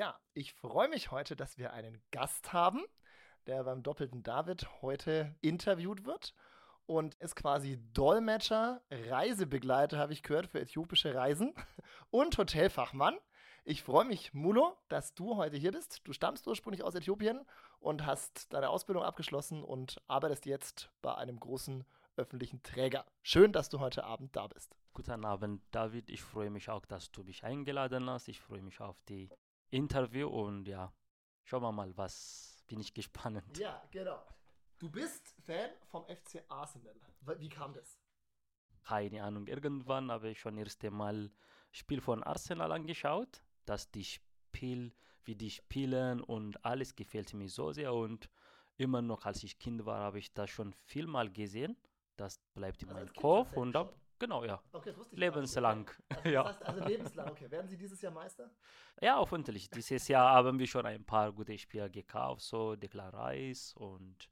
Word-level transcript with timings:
Ja, 0.00 0.18
ich 0.32 0.54
freue 0.54 0.88
mich 0.88 1.10
heute, 1.10 1.36
dass 1.36 1.58
wir 1.58 1.74
einen 1.74 2.00
Gast 2.10 2.54
haben, 2.54 2.82
der 3.46 3.64
beim 3.64 3.82
doppelten 3.82 4.22
David 4.22 4.66
heute 4.80 5.36
interviewt 5.42 6.06
wird 6.06 6.34
und 6.86 7.16
ist 7.16 7.36
quasi 7.36 7.78
Dolmetscher, 7.92 8.80
Reisebegleiter, 8.90 9.98
habe 9.98 10.14
ich 10.14 10.22
gehört, 10.22 10.46
für 10.46 10.58
äthiopische 10.58 11.14
Reisen 11.14 11.52
und 12.10 12.38
Hotelfachmann. 12.38 13.18
Ich 13.64 13.82
freue 13.82 14.06
mich, 14.06 14.32
Mulo, 14.32 14.74
dass 14.88 15.12
du 15.12 15.36
heute 15.36 15.58
hier 15.58 15.72
bist. 15.72 16.00
Du 16.04 16.14
stammst 16.14 16.46
ursprünglich 16.46 16.82
aus 16.82 16.94
Äthiopien 16.94 17.44
und 17.78 18.06
hast 18.06 18.54
deine 18.54 18.70
Ausbildung 18.70 19.04
abgeschlossen 19.04 19.62
und 19.62 20.00
arbeitest 20.08 20.46
jetzt 20.46 20.88
bei 21.02 21.14
einem 21.14 21.38
großen 21.38 21.84
öffentlichen 22.16 22.62
Träger. 22.62 23.04
Schön, 23.20 23.52
dass 23.52 23.68
du 23.68 23.80
heute 23.80 24.04
Abend 24.04 24.34
da 24.34 24.46
bist. 24.46 24.74
Guten 24.94 25.26
Abend, 25.26 25.62
David. 25.72 26.08
Ich 26.08 26.22
freue 26.22 26.48
mich 26.48 26.70
auch, 26.70 26.86
dass 26.86 27.12
du 27.12 27.22
mich 27.22 27.44
eingeladen 27.44 28.08
hast. 28.08 28.28
Ich 28.28 28.40
freue 28.40 28.62
mich 28.62 28.80
auf 28.80 28.96
die 29.10 29.28
Interview 29.70 30.28
und 30.28 30.66
ja, 30.66 30.92
schauen 31.44 31.62
wir 31.62 31.72
mal, 31.72 31.96
was 31.96 32.64
bin 32.66 32.80
ich 32.80 32.92
gespannt. 32.94 33.58
Ja, 33.58 33.82
genau. 33.90 34.22
Du 34.78 34.90
bist 34.90 35.34
Fan 35.44 35.70
vom 35.86 36.04
FC 36.06 36.42
Arsenal. 36.48 36.94
Wie 37.38 37.48
kam 37.48 37.74
das? 37.74 37.98
Keine 38.82 39.22
Ahnung. 39.22 39.46
Irgendwann 39.46 40.10
habe 40.10 40.30
ich 40.30 40.40
schon 40.40 40.56
das 40.56 40.66
erste 40.66 40.90
Mal 40.90 41.30
Spiel 41.70 42.00
von 42.00 42.22
Arsenal 42.22 42.72
angeschaut 42.72 43.42
dass 43.70 43.90
die 43.90 44.04
Spiel, 44.04 44.92
wie 45.24 45.36
die 45.36 45.50
spielen 45.50 46.20
und 46.20 46.64
alles 46.64 46.96
gefällt 46.96 47.32
mir 47.34 47.48
so 47.48 47.72
sehr 47.72 47.94
und 47.94 48.28
immer 48.76 49.00
noch, 49.00 49.26
als 49.26 49.44
ich 49.44 49.58
Kind 49.58 49.86
war, 49.86 50.00
habe 50.00 50.18
ich 50.18 50.32
das 50.32 50.50
schon 50.50 50.72
viel 50.72 51.06
mal 51.06 51.30
gesehen. 51.30 51.76
Das 52.16 52.38
bleibt 52.54 52.82
in 52.82 52.88
also 52.88 53.00
meinem 53.00 53.14
Kopf 53.14 53.56
und 53.56 53.72
dann, 53.72 53.88
genau, 54.20 54.44
ja. 54.44 54.62
Okay, 54.72 54.94
lebenslang. 55.10 55.90
Also, 56.08 56.28
ja. 56.28 56.42
Das 56.44 56.52
heißt 56.52 56.62
also 56.66 56.84
lebenslang, 56.84 57.30
okay. 57.30 57.50
Werden 57.50 57.68
Sie 57.68 57.76
dieses 57.76 58.00
Jahr 58.00 58.12
Meister? 58.12 58.48
Ja, 59.00 59.16
hoffentlich. 59.16 59.68
Dieses 59.68 60.06
Jahr 60.06 60.30
haben 60.30 60.58
wir 60.60 60.66
schon 60.68 60.86
ein 60.86 61.04
paar 61.04 61.32
gute 61.32 61.58
Spieler 61.58 61.88
gekauft, 61.88 62.42
so 62.42 62.76
Declan 62.76 63.12
Rice 63.12 63.74
und 63.74 64.30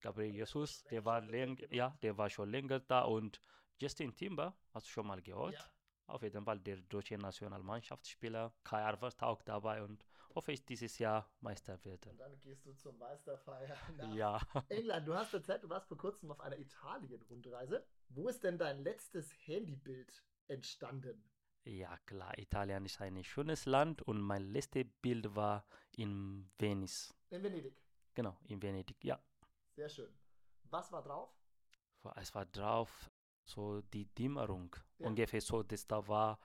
Gabriel 0.00 0.34
Jesus, 0.34 0.82
der 0.84 1.04
war 1.04 1.22
ja, 1.70 1.96
der 2.02 2.16
war 2.16 2.30
schon 2.30 2.50
länger 2.50 2.80
da 2.80 3.02
und 3.02 3.40
Justin 3.78 4.14
Timber, 4.16 4.56
hast 4.72 4.86
du 4.86 4.90
schon 4.90 5.06
mal 5.06 5.20
gehört? 5.20 5.52
Ja 5.52 5.72
auf 6.12 6.22
jeden 6.22 6.44
Fall 6.44 6.60
der 6.60 6.76
deutsche 6.76 7.16
Nationalmannschaftsspieler 7.16 8.52
Kai 8.64 8.82
Arvert 8.82 9.22
auch 9.22 9.42
dabei 9.42 9.82
und 9.82 10.04
hoffe 10.34 10.52
ich 10.52 10.64
dieses 10.64 10.98
Jahr 10.98 11.28
Meister 11.40 11.82
werden. 11.84 12.10
Und 12.12 12.20
dann 12.20 12.38
gehst 12.40 12.64
du 12.66 12.72
zur 12.74 12.92
Meisterfeier 12.94 13.76
nach 13.96 14.14
ja. 14.14 14.40
England. 14.68 15.06
Du 15.06 15.14
hast 15.14 15.32
erzählt, 15.34 15.62
du 15.62 15.68
warst 15.68 15.88
vor 15.88 15.96
kurzem 15.96 16.30
auf 16.30 16.40
einer 16.40 16.58
Italien-Rundreise. 16.58 17.84
Wo 18.14 18.28
ist 18.28 18.44
denn 18.44 18.58
dein 18.58 18.84
letztes 18.84 19.32
Handybild 19.46 20.22
entstanden? 20.46 21.24
Ja, 21.64 21.96
klar, 22.04 22.36
Italien 22.36 22.84
ist 22.84 23.00
ein 23.00 23.24
schönes 23.24 23.64
Land 23.64 24.02
und 24.02 24.20
mein 24.20 24.42
letztes 24.52 24.84
Bild 25.00 25.34
war 25.34 25.64
in 25.96 26.50
Venice. 26.58 27.14
In 27.30 27.42
Venedig? 27.42 27.74
Genau, 28.12 28.36
in 28.44 28.60
Venedig, 28.60 29.02
ja. 29.02 29.18
Sehr 29.70 29.88
schön. 29.88 30.12
Was 30.64 30.92
war 30.92 31.02
drauf? 31.02 31.30
Es 32.16 32.34
war 32.34 32.44
drauf 32.44 33.10
so 33.44 33.80
die 33.80 34.06
Dämmerung. 34.06 34.76
Ja. 34.98 35.06
Ungefähr 35.06 35.40
so, 35.40 35.62
das 35.62 35.86
da 35.86 36.06
war 36.06 36.38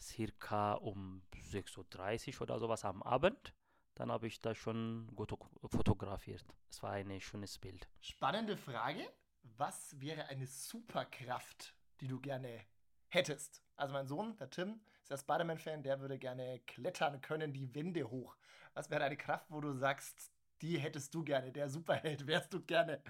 circa 0.00 0.74
um 0.74 1.22
6.30 1.32 2.36
Uhr 2.36 2.42
oder 2.42 2.60
sowas 2.60 2.84
am 2.84 3.02
Abend. 3.02 3.54
Dann 3.94 4.12
habe 4.12 4.28
ich 4.28 4.40
da 4.40 4.54
schon 4.54 5.08
gut 5.16 5.32
fotografiert. 5.64 6.44
Es 6.70 6.80
war 6.82 6.92
ein 6.92 7.20
schönes 7.20 7.58
Bild. 7.58 7.88
Spannende 8.00 8.56
Frage. 8.56 9.10
Was 9.58 10.00
wäre 10.00 10.26
eine 10.26 10.46
Superkraft, 10.46 11.74
die 12.00 12.06
du 12.06 12.20
gerne 12.20 12.64
hättest? 13.08 13.60
Also 13.74 13.92
mein 13.92 14.06
Sohn, 14.06 14.36
der 14.36 14.50
Tim, 14.50 14.80
ist 15.02 15.10
ja 15.10 15.18
Spider-Man-Fan, 15.18 15.82
der 15.82 15.98
würde 16.00 16.16
gerne 16.16 16.60
klettern 16.60 17.20
können, 17.20 17.52
die 17.52 17.74
Wände 17.74 18.08
hoch. 18.08 18.36
Was 18.74 18.88
wäre 18.88 19.02
eine 19.02 19.16
Kraft, 19.16 19.50
wo 19.50 19.60
du 19.60 19.72
sagst, 19.72 20.30
die 20.62 20.78
hättest 20.78 21.12
du 21.12 21.24
gerne, 21.24 21.50
der 21.50 21.68
Superheld 21.68 22.24
wärst 22.28 22.54
du 22.54 22.60
gerne? 22.60 23.02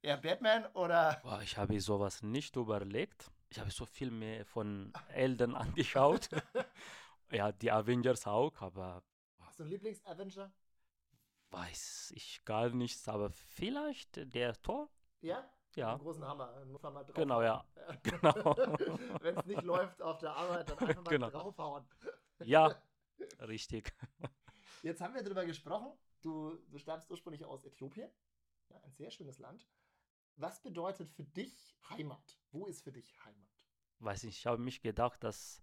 Eher 0.00 0.16
Batman 0.16 0.66
oder? 0.74 1.18
Boah, 1.24 1.42
ich 1.42 1.56
habe 1.56 1.80
sowas 1.80 2.22
nicht 2.22 2.54
überlegt. 2.54 3.28
Ich 3.50 3.58
habe 3.58 3.72
so 3.72 3.84
viel 3.84 4.12
mehr 4.12 4.46
von 4.46 4.92
Elden 5.08 5.54
angeschaut. 5.56 6.28
ja, 7.32 7.50
die 7.50 7.72
Avengers 7.72 8.28
auch, 8.28 8.62
aber. 8.62 9.02
Hast 9.40 9.58
du 9.58 9.64
einen 9.64 9.72
Lieblings-Avenger? 9.72 10.52
Weiß 11.50 12.12
ich 12.14 12.44
gar 12.44 12.70
nichts, 12.70 13.08
aber 13.08 13.30
vielleicht 13.30 14.32
der 14.32 14.54
Tor? 14.62 14.88
Ja? 15.20 15.44
Ja. 15.76 15.92
Einen 15.92 16.00
großen 16.00 16.24
Hammer. 16.24 16.64
Muss 16.66 16.82
man 16.82 16.94
mal 16.94 17.04
drauf 17.04 17.14
genau, 17.14 17.42
ja. 17.42 17.64
genau. 18.02 18.56
Wenn 19.20 19.36
es 19.36 19.46
nicht 19.46 19.62
läuft 19.62 20.02
auf 20.02 20.18
der 20.18 20.32
Arbeit, 20.34 20.68
dann 20.70 20.78
einfach 20.78 21.04
mal 21.04 21.10
genau. 21.10 21.30
draufhauen. 21.30 21.84
ja, 22.44 22.74
richtig. 23.40 23.94
Jetzt 24.82 25.00
haben 25.00 25.14
wir 25.14 25.22
darüber 25.22 25.44
gesprochen, 25.44 25.92
Du, 26.26 26.58
du 26.70 26.78
stammst 26.78 27.08
ursprünglich 27.08 27.44
aus 27.44 27.64
Äthiopien, 27.64 28.10
ja, 28.68 28.80
ein 28.80 28.92
sehr 28.94 29.10
schönes 29.12 29.38
Land. 29.38 29.68
Was 30.34 30.60
bedeutet 30.60 31.08
für 31.10 31.22
dich 31.22 31.76
Heimat? 31.88 32.40
Wo 32.50 32.66
ist 32.66 32.82
für 32.82 32.90
dich 32.90 33.16
Heimat? 33.24 33.68
Weiß 34.00 34.24
nicht, 34.24 34.36
ich 34.38 34.46
habe 34.46 34.58
mich 34.58 34.80
gedacht, 34.80 35.22
dass 35.22 35.62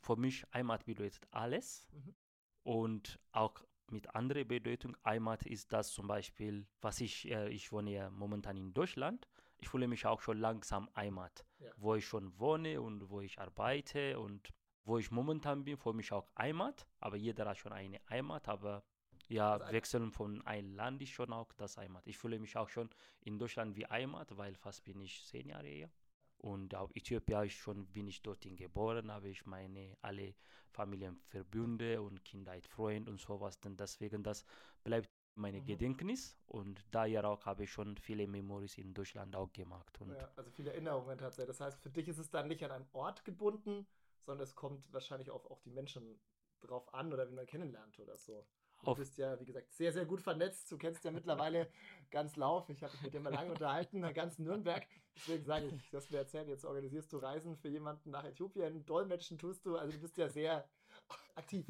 für 0.00 0.16
mich 0.16 0.44
Heimat 0.52 0.84
bedeutet 0.84 1.26
alles 1.30 1.86
mhm. 1.92 2.16
und 2.64 3.20
auch 3.30 3.64
mit 3.92 4.14
anderer 4.14 4.44
Bedeutung. 4.44 4.96
Heimat 5.04 5.44
ist 5.46 5.72
das 5.72 5.90
zum 5.92 6.06
Beispiel, 6.06 6.66
was 6.80 7.00
ich, 7.00 7.30
äh, 7.30 7.48
ich 7.48 7.72
wohne 7.72 7.90
ja 7.92 8.10
momentan 8.10 8.56
in 8.56 8.72
Deutschland. 8.74 9.28
Ich 9.58 9.68
fühle 9.68 9.88
mich 9.88 10.04
auch 10.06 10.20
schon 10.20 10.38
langsam 10.38 10.88
Heimat, 10.94 11.46
ja. 11.58 11.70
wo 11.76 11.94
ich 11.94 12.06
schon 12.06 12.38
wohne 12.38 12.80
und 12.80 13.08
wo 13.08 13.20
ich 13.20 13.38
arbeite 13.38 14.18
und 14.18 14.52
wo 14.84 14.98
ich 14.98 15.10
momentan 15.10 15.64
bin, 15.64 15.76
für 15.76 15.92
mich 15.92 16.12
auch 16.12 16.28
Heimat. 16.38 16.86
Aber 17.00 17.16
jeder 17.16 17.46
hat 17.46 17.58
schon 17.58 17.72
eine 17.72 18.00
Heimat, 18.08 18.48
aber 18.48 18.84
ja, 19.28 19.54
also 19.54 19.72
wechseln 19.72 20.12
von 20.12 20.46
einem 20.46 20.74
Land 20.74 21.02
ist 21.02 21.10
schon 21.10 21.32
auch 21.32 21.52
das 21.54 21.76
Heimat. 21.76 22.06
Ich 22.06 22.18
fühle 22.18 22.38
mich 22.38 22.56
auch 22.56 22.68
schon 22.68 22.90
in 23.22 23.38
Deutschland 23.38 23.76
wie 23.76 23.86
Heimat, 23.86 24.36
weil 24.36 24.54
fast 24.54 24.84
bin 24.84 25.00
ich 25.00 25.24
zehn 25.26 25.48
Jahre 25.48 25.66
hier. 25.66 25.90
Und 26.38 26.74
auch 26.74 26.90
Äthiopien 26.94 27.44
ist 27.44 27.54
schon, 27.54 27.86
bin 27.86 28.06
ich 28.06 28.22
dorthin 28.22 28.56
geboren, 28.56 29.10
habe 29.10 29.28
ich 29.28 29.46
meine 29.46 29.96
alle 30.02 30.34
Familienverbünde 30.70 32.02
und 32.02 32.24
Kindheit, 32.24 32.66
Freunde 32.66 33.10
und 33.10 33.20
sowas. 33.20 33.58
Denn 33.60 33.76
deswegen, 33.76 34.22
das 34.22 34.44
bleibt 34.84 35.08
meine 35.34 35.60
mhm. 35.60 35.66
Gedächtnis 35.66 36.38
und 36.46 36.84
daher 36.90 37.24
auch 37.26 37.44
habe 37.46 37.64
ich 37.64 37.72
schon 37.72 37.96
viele 37.98 38.26
Memories 38.26 38.78
in 38.78 38.94
Deutschland 38.94 39.36
auch 39.36 39.52
gemacht. 39.52 40.00
Und 40.00 40.12
ja, 40.12 40.30
also 40.36 40.50
viele 40.50 40.72
Erinnerungen 40.72 41.18
tatsächlich. 41.18 41.56
Das 41.56 41.60
heißt, 41.60 41.80
für 41.80 41.90
dich 41.90 42.08
ist 42.08 42.18
es 42.18 42.30
dann 42.30 42.48
nicht 42.48 42.64
an 42.64 42.70
einen 42.70 42.88
Ort 42.92 43.24
gebunden, 43.24 43.86
sondern 44.24 44.44
es 44.44 44.54
kommt 44.54 44.92
wahrscheinlich 44.92 45.30
auch 45.30 45.44
auf 45.50 45.60
die 45.62 45.70
Menschen 45.70 46.18
drauf 46.60 46.92
an 46.94 47.12
oder 47.12 47.28
wie 47.28 47.34
man 47.34 47.46
kennenlernt 47.46 47.98
oder 47.98 48.16
so. 48.16 48.46
Du 48.84 48.94
bist 48.94 49.18
ja, 49.18 49.38
wie 49.40 49.44
gesagt, 49.44 49.72
sehr, 49.72 49.92
sehr 49.92 50.04
gut 50.04 50.20
vernetzt. 50.20 50.70
Du 50.70 50.78
kennst 50.78 51.04
ja 51.04 51.10
mittlerweile 51.10 51.70
ganz 52.10 52.36
Lauf. 52.36 52.68
Ich 52.68 52.82
habe 52.82 52.92
mich 52.92 53.02
mit 53.02 53.14
dir 53.14 53.20
mal 53.20 53.32
lange 53.32 53.50
unterhalten, 53.50 54.02
ganz 54.14 54.38
Nürnberg. 54.38 54.86
Deswegen 55.16 55.44
sage 55.44 55.66
ich, 55.66 55.90
dass 55.90 56.10
wir 56.10 56.20
erzählen, 56.20 56.48
jetzt 56.48 56.64
organisierst 56.64 57.12
du 57.12 57.18
Reisen 57.18 57.56
für 57.56 57.68
jemanden 57.68 58.10
nach 58.10 58.24
Äthiopien, 58.24 58.84
Dolmetschen 58.84 59.38
tust 59.38 59.64
du. 59.66 59.76
Also 59.76 59.92
du 59.92 59.98
bist 59.98 60.16
ja 60.16 60.28
sehr 60.28 60.68
aktiv. 61.34 61.66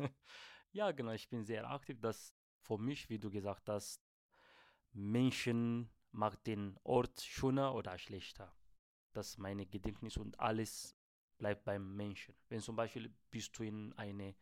Ja, 0.73 0.91
genau, 0.93 1.13
ich 1.13 1.29
bin 1.29 1.45
sehr 1.45 1.71
aktiv. 1.71 2.01
Das 2.01 2.35
für 2.61 2.79
mich, 2.79 3.09
wie 3.09 3.19
du 3.19 3.31
gesagt 3.31 3.69
hast, 3.69 4.03
Menschen 4.93 5.91
macht 6.11 6.47
den 6.47 6.77
Ort 6.83 7.21
schöner 7.21 7.75
oder 7.75 7.97
schlechter. 7.99 8.53
Das 9.13 9.29
ist 9.29 9.39
meine 9.39 9.67
Gedächtnis 9.67 10.17
und 10.17 10.39
alles 10.41 10.97
bleibt 11.39 11.65
beim 11.65 11.97
Menschen. 11.97 12.35
Wenn 12.49 12.61
zum 12.61 12.77
Beispiel 12.77 13.15
bist 13.31 13.59
du 13.59 13.63
in 13.63 13.93
eine 13.95 14.35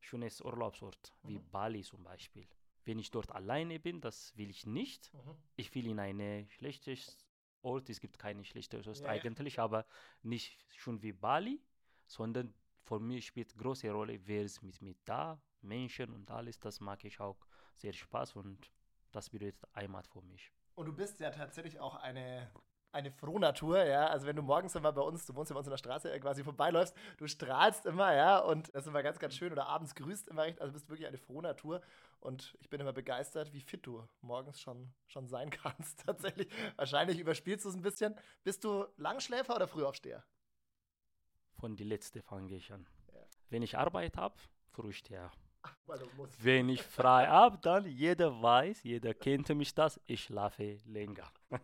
schönes 0.00 0.40
Urlaubsort, 0.40 1.14
wie 1.22 1.38
mhm. 1.38 1.50
Bali 1.50 1.82
zum 1.82 2.02
Beispiel. 2.02 2.46
Wenn 2.84 2.98
ich 2.98 3.10
dort 3.10 3.30
alleine 3.30 3.78
bin, 3.78 4.00
das 4.00 4.36
will 4.36 4.50
ich 4.50 4.66
nicht. 4.66 5.12
Mhm. 5.14 5.36
Ich 5.56 5.74
will 5.74 5.86
in 5.86 5.98
eine 5.98 6.48
schlechtes 6.50 7.18
Ort, 7.62 7.90
es 7.90 8.00
gibt 8.00 8.18
keine 8.18 8.44
schlechte 8.44 8.78
Ort 8.78 9.00
ja, 9.00 9.08
eigentlich, 9.08 9.56
ja. 9.56 9.64
aber 9.64 9.86
nicht 10.22 10.58
schon 10.76 11.02
wie 11.02 11.12
Bali, 11.12 11.62
sondern 12.06 12.54
für 12.82 12.98
mich 12.98 13.26
spielt 13.26 13.56
große 13.56 13.90
Rolle, 13.90 14.18
wer 14.26 14.42
ist 14.42 14.62
mit 14.62 14.80
mir 14.80 14.94
da, 15.04 15.40
Menschen 15.60 16.12
und 16.12 16.30
alles, 16.30 16.58
das 16.58 16.80
mag 16.80 17.04
ich 17.04 17.20
auch 17.20 17.46
sehr 17.76 17.92
Spaß 17.92 18.36
und 18.36 18.72
das 19.12 19.28
bedeutet 19.28 19.62
Heimat 19.74 20.08
für 20.08 20.22
mich. 20.22 20.50
Und 20.74 20.86
du 20.86 20.92
bist 20.92 21.20
ja 21.20 21.30
tatsächlich 21.30 21.78
auch 21.78 21.96
eine 21.96 22.50
eine 22.92 23.10
Frohnatur, 23.10 23.84
ja. 23.84 24.06
Also 24.08 24.26
wenn 24.26 24.36
du 24.36 24.42
morgens 24.42 24.74
immer 24.74 24.92
bei 24.92 25.00
uns, 25.00 25.24
du 25.26 25.34
wohnst 25.34 25.50
ja 25.50 25.54
bei 25.54 25.58
uns 25.58 25.66
in 25.66 25.72
der 25.72 25.78
Straße, 25.78 26.12
äh, 26.12 26.18
quasi 26.18 26.42
vorbeiläufst, 26.42 26.94
du 27.18 27.26
strahlst 27.26 27.86
immer, 27.86 28.14
ja, 28.14 28.38
und 28.38 28.74
das 28.74 28.82
ist 28.82 28.88
immer 28.88 29.02
ganz, 29.02 29.18
ganz 29.18 29.34
schön. 29.34 29.52
Oder 29.52 29.66
abends 29.66 29.94
grüßt 29.94 30.28
immer 30.28 30.42
recht, 30.42 30.60
also 30.60 30.72
bist 30.72 30.88
wirklich 30.88 31.06
eine 31.06 31.18
Frohnatur. 31.18 31.80
Und 32.20 32.56
ich 32.60 32.68
bin 32.68 32.80
immer 32.80 32.92
begeistert, 32.92 33.52
wie 33.52 33.60
fit 33.60 33.86
du 33.86 34.06
morgens 34.20 34.60
schon, 34.60 34.92
schon 35.06 35.26
sein 35.26 35.50
kannst, 35.62 36.04
tatsächlich. 36.04 36.48
Wahrscheinlich 36.76 37.18
überspielst 37.18 37.64
du 37.64 37.70
es 37.70 37.74
ein 37.74 37.82
bisschen. 37.82 38.14
Bist 38.44 38.64
du 38.64 38.86
Langschläfer 38.96 39.56
oder 39.56 39.68
Frühaufsteher? 39.68 40.24
Von 41.58 41.76
die 41.76 41.84
letzte 41.84 42.22
fange 42.22 42.54
ich 42.54 42.72
an. 42.72 42.86
Ja. 43.12 43.20
Wenn 43.48 43.62
ich 43.62 43.76
Arbeit 43.76 44.16
habe, 44.16 44.36
Frühsteher. 44.70 45.30
Wenn 46.42 46.68
ich 46.68 46.82
frei 46.82 47.26
habe, 47.26 47.58
dann 47.58 47.86
jeder 47.86 48.40
weiß, 48.40 48.82
jeder 48.82 49.14
kennt 49.14 49.48
mich 49.50 49.74
das, 49.74 50.00
ich 50.06 50.24
schlafe 50.24 50.78
länger. 50.86 51.30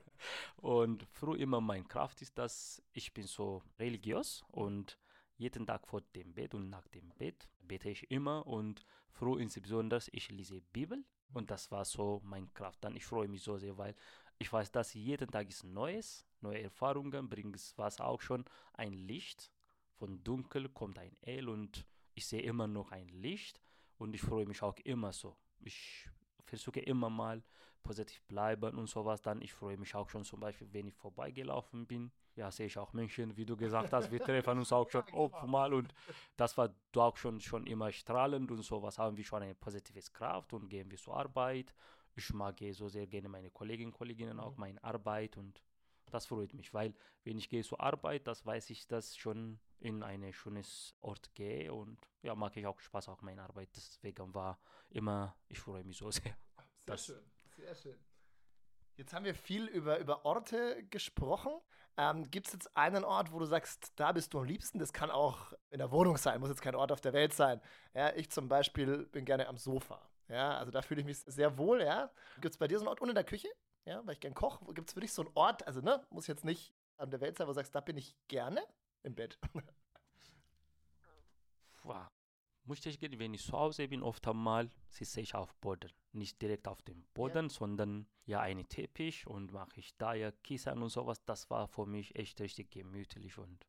und 0.57 1.05
früh 1.13 1.37
immer 1.37 1.61
meine 1.61 1.85
Kraft 1.85 2.23
ist, 2.23 2.37
dass 2.39 2.83
ich 2.93 3.13
bin 3.13 3.27
so 3.27 3.63
religiös 3.79 4.45
und 4.49 4.99
jeden 5.37 5.67
Tag 5.67 5.87
vor 5.87 6.01
dem 6.15 6.35
Bett 6.35 6.55
und 6.55 6.71
nach 6.71 6.89
dem 6.89 7.11
Bett 7.19 7.49
bete 7.61 7.91
ich 7.91 8.11
immer 8.11 8.47
und 8.47 8.85
froh 9.11 9.37
insbesondere, 9.37 10.01
ich 10.13 10.31
lese 10.31 10.61
Bibel 10.73 11.05
und 11.33 11.51
das 11.51 11.71
war 11.71 11.85
so 11.85 12.21
meine 12.25 12.49
Kraft. 12.49 12.83
Dann 12.85 12.97
ich 12.97 13.05
freue 13.05 13.29
mich 13.29 13.43
so 13.43 13.59
sehr, 13.59 13.77
weil 13.77 13.95
ich 14.39 14.53
weiß, 14.53 14.71
dass 14.73 14.95
jeden 14.95 15.31
Tag 15.31 15.49
ist 15.49 15.65
Neues, 15.65 16.27
neue 16.41 16.63
Erfahrungen 16.63 17.29
bringt 17.29 17.57
was 17.77 18.01
auch 18.01 18.21
schon 18.21 18.45
ein 18.75 18.93
Licht. 18.93 19.51
Von 19.95 20.23
dunkel 20.23 20.69
kommt 20.69 20.99
ein 20.99 21.17
Hell 21.23 21.49
und 21.49 21.87
ich 22.15 22.27
sehe 22.27 22.43
immer 22.43 22.67
noch 22.67 22.93
ein 22.93 23.09
Licht 23.09 23.61
und 23.99 24.15
ich 24.15 24.23
freue 24.23 24.47
mich 24.47 24.63
auch 24.63 24.77
immer 24.85 25.13
so. 25.13 25.37
Ich 25.61 26.09
versuche 26.45 26.81
immer 26.81 27.11
mal 27.11 27.43
positiv 27.83 28.23
bleiben 28.25 28.77
und 28.77 28.89
sowas. 28.89 29.23
Dann 29.23 29.41
ich 29.41 29.53
freue 29.53 29.77
mich 29.77 29.95
auch 29.95 30.09
schon 30.11 30.25
zum 30.25 30.41
Beispiel, 30.41 30.69
wenn 30.73 30.89
ich 30.89 30.95
vorbeigelaufen 30.95 31.87
bin. 31.87 32.11
Ja, 32.35 32.51
sehe 32.51 32.67
ich 32.67 32.77
auch 32.79 32.93
Menschen, 32.93 33.37
wie 33.37 33.47
du 33.47 33.57
gesagt 33.57 33.93
hast, 33.93 34.11
wir 34.11 34.21
treffen 34.21 34.59
uns 34.59 34.73
auch 34.73 34.89
schon 34.91 35.05
ja, 35.09 35.15
oft 35.15 35.41
genau. 35.41 35.47
mal 35.47 35.73
und 35.73 35.95
das 36.37 36.59
war 36.59 36.75
auch 36.97 37.17
schon, 37.17 37.41
schon 37.41 37.67
immer 37.67 37.91
strahlend 37.93 38.51
und 38.51 38.63
sowas 38.63 38.99
haben 38.99 39.17
wir 39.17 39.25
schon 39.25 39.43
eine 39.43 39.55
positive 39.55 40.01
Kraft 40.13 40.53
und 40.53 40.69
gehen 40.69 40.91
wir 40.91 40.99
zur 40.99 41.17
Arbeit. 41.17 41.75
Ich 42.15 42.33
mag 42.33 42.57
so 42.73 42.89
sehr 42.89 43.07
gerne 43.07 43.29
meine 43.29 43.51
Kolleginnen 43.51 43.93
und 43.93 43.97
Kolleginnen, 43.97 44.41
auch 44.41 44.55
mhm. 44.57 44.61
meine 44.61 44.85
Arbeit 44.85 45.37
und 45.37 45.63
das 46.11 46.27
freut 46.27 46.55
mich, 46.55 46.73
weil 46.73 46.95
wenn 47.25 47.39
ich 47.39 47.49
gehe 47.49 47.63
zur 47.63 47.81
Arbeit, 47.81 48.27
das 48.27 48.45
weiß 48.45 48.71
ich, 48.71 48.87
dass 48.87 49.17
schon 49.17 49.59
in 49.81 50.03
ein 50.03 50.33
schönes 50.33 50.95
Ort 51.01 51.35
gehe 51.35 51.73
und 51.73 51.99
ja, 52.23 52.35
mag 52.35 52.57
ich 52.57 52.67
auch 52.67 52.81
Spaß 52.81 53.09
auch 53.09 53.23
meine 53.23 53.43
Arbeit. 53.43 53.69
Deswegen 53.77 54.35
war 54.35 54.59
immer, 54.91 55.37
ich 55.49 55.59
freue 55.59 55.85
mich 55.85 55.99
so 55.99 56.11
sehr. 56.11 56.37
Sehr 56.87 56.99
schön, 56.99 57.31
sehr 57.57 57.75
schön. 57.75 57.99
Jetzt 58.97 59.13
haben 59.13 59.27
wir 59.27 59.35
viel 59.35 59.67
über, 59.67 59.99
über 59.99 60.25
Orte 60.25 60.83
gesprochen. 60.89 61.53
Ähm, 61.99 62.31
Gibt 62.31 62.47
es 62.47 62.55
jetzt 62.55 62.77
einen 62.77 63.05
Ort, 63.05 63.31
wo 63.31 63.39
du 63.39 63.45
sagst, 63.45 63.93
da 63.97 64.13
bist 64.13 64.33
du 64.33 64.39
am 64.39 64.45
liebsten? 64.45 64.79
Das 64.79 64.93
kann 64.93 65.11
auch 65.11 65.53
in 65.71 65.79
der 65.79 65.91
Wohnung 65.91 66.17
sein, 66.17 66.41
muss 66.41 66.49
jetzt 66.49 66.63
kein 66.63 66.75
Ort 66.75 66.93
auf 66.93 67.01
der 67.01 67.13
Welt 67.13 67.35
sein. 67.35 67.61
Ja, 67.95 68.15
ich 68.15 68.31
zum 68.31 68.49
Beispiel 68.49 69.07
bin 69.07 69.25
gerne 69.27 69.49
am 69.49 69.59
Sofa. 69.59 70.09
Ja, 70.29 70.57
also 70.59 70.71
da 70.71 70.83
fühle 70.83 71.01
ich 71.01 71.07
mich 71.07 71.19
sehr 71.19 71.57
wohl. 71.59 71.83
Ja. 71.83 72.11
Gibt 72.41 72.55
es 72.55 72.59
bei 72.59 72.69
dir 72.69 72.79
so 72.79 72.85
einen 72.85 72.89
Ort 72.89 73.03
ohne 73.03 73.15
der 73.15 73.25
Küche? 73.25 73.49
Ja, 73.87 74.05
weil 74.05 74.15
ich 74.15 74.21
gern 74.21 74.35
koche. 74.35 74.65
Gibt 74.75 74.89
es 74.89 74.95
für 74.95 75.01
dich 75.01 75.13
so 75.13 75.23
einen 75.23 75.31
Ort, 75.35 75.67
also 75.67 75.81
ne, 75.81 76.05
muss 76.11 76.27
jetzt 76.27 76.45
nicht 76.45 76.75
an 76.97 77.11
der 77.11 77.21
Welt 77.21 77.39
sein, 77.39 77.47
wo 77.47 77.53
du 77.53 77.55
sagst, 77.55 77.75
da 77.75 77.81
bin 77.81 77.97
ich 77.97 78.17
gerne 78.29 78.67
im 79.05 79.15
Bett? 79.15 79.39
wow. 81.85 82.09
Muss 82.65 82.85
ich 82.85 82.99
gehen, 82.99 83.17
wenn 83.21 83.33
ich 83.33 83.45
zu 83.45 83.53
Hause 83.53 83.87
bin, 83.87 84.03
oft 84.03 84.27
einmal 84.27 84.73
sitze 84.89 85.21
ich 85.21 85.37
auf 85.37 85.55
Boden. 85.57 85.93
Nicht 86.11 86.43
direkt 86.43 86.67
auf 86.67 86.83
dem 86.83 87.05
Boden, 87.15 87.47
ja. 87.47 87.49
sondern 87.49 88.09
ja 88.25 88.41
einen 88.41 88.69
Teppich 88.69 89.25
und 89.29 89.53
mache 89.53 89.79
ich 89.79 89.97
da 89.97 90.15
ja 90.15 90.33
Kissen 90.33 90.83
und 90.83 90.89
sowas. 90.89 91.25
Das 91.25 91.49
war 91.49 91.69
für 91.69 91.87
mich 91.87 92.17
echt 92.17 92.41
richtig 92.41 92.73
gemütlich 92.73 93.39
und 93.39 93.65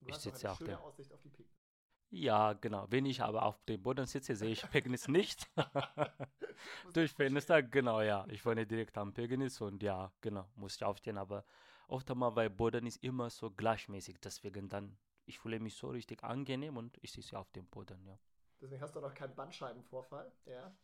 du 0.00 0.08
ich 0.08 0.16
sitze 0.16 0.50
auf 0.50 0.58
der 0.60 0.80
Aussicht 0.82 1.12
auf 1.12 1.20
die 1.20 1.28
Pegnitz. 1.28 1.67
Ja, 2.10 2.54
genau. 2.54 2.86
Wenn 2.88 3.04
ich 3.06 3.20
aber 3.22 3.42
auf 3.42 3.62
dem 3.64 3.82
Boden 3.82 4.06
sitze, 4.06 4.34
sehe 4.34 4.50
ich 4.50 4.68
Pegnitz 4.70 5.08
nicht. 5.08 5.46
Durch 6.94 7.12
Fenster, 7.12 7.62
genau, 7.62 8.00
ja. 8.00 8.26
Ich 8.30 8.44
wohne 8.44 8.66
direkt 8.66 8.96
am 8.96 9.12
Pegnitz 9.12 9.60
und 9.60 9.82
ja, 9.82 10.10
genau, 10.20 10.48
muss 10.56 10.76
ich 10.76 10.84
aufstehen. 10.84 11.18
Aber 11.18 11.44
oft 11.86 12.10
einmal, 12.10 12.34
weil 12.34 12.50
Boden 12.50 12.86
ist 12.86 13.02
immer 13.02 13.28
so 13.28 13.50
gleichmäßig. 13.50 14.18
Deswegen 14.20 14.68
dann, 14.68 14.96
ich 15.26 15.38
fühle 15.38 15.60
mich 15.60 15.74
so 15.74 15.88
richtig 15.88 16.24
angenehm 16.24 16.78
und 16.78 16.96
ich 17.02 17.12
sitze 17.12 17.38
auf 17.38 17.50
dem 17.52 17.66
Boden, 17.66 18.02
ja. 18.06 18.18
Deswegen 18.60 18.80
hast 18.80 18.96
du 18.96 19.00
noch 19.00 19.14
keinen 19.14 19.34
Bandscheibenvorfall, 19.34 20.32
ja? 20.46 20.74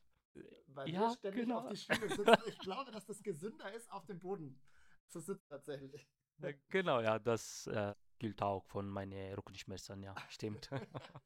Weil 0.66 0.90
ja, 0.90 1.00
wir 1.00 1.10
ständig 1.10 1.42
genau. 1.42 1.60
auf 1.60 1.68
die 1.70 1.76
Stühle 1.76 2.08
sitzen. 2.08 2.34
Ich 2.46 2.58
glaube, 2.58 2.90
dass 2.90 3.06
das 3.06 3.22
gesünder 3.22 3.72
ist, 3.72 3.90
auf 3.90 4.04
dem 4.04 4.18
Boden 4.18 4.60
zu 5.08 5.20
sitzen 5.20 5.46
tatsächlich. 5.48 6.08
Ja, 6.38 6.50
genau, 6.68 7.00
ja, 7.00 7.18
das 7.18 7.66
äh, 7.68 7.94
gilt 8.24 8.40
auch 8.40 8.64
von 8.64 8.88
meinen 8.88 9.34
Rückenschmerzen, 9.34 10.02
ja, 10.02 10.14
stimmt. 10.30 10.70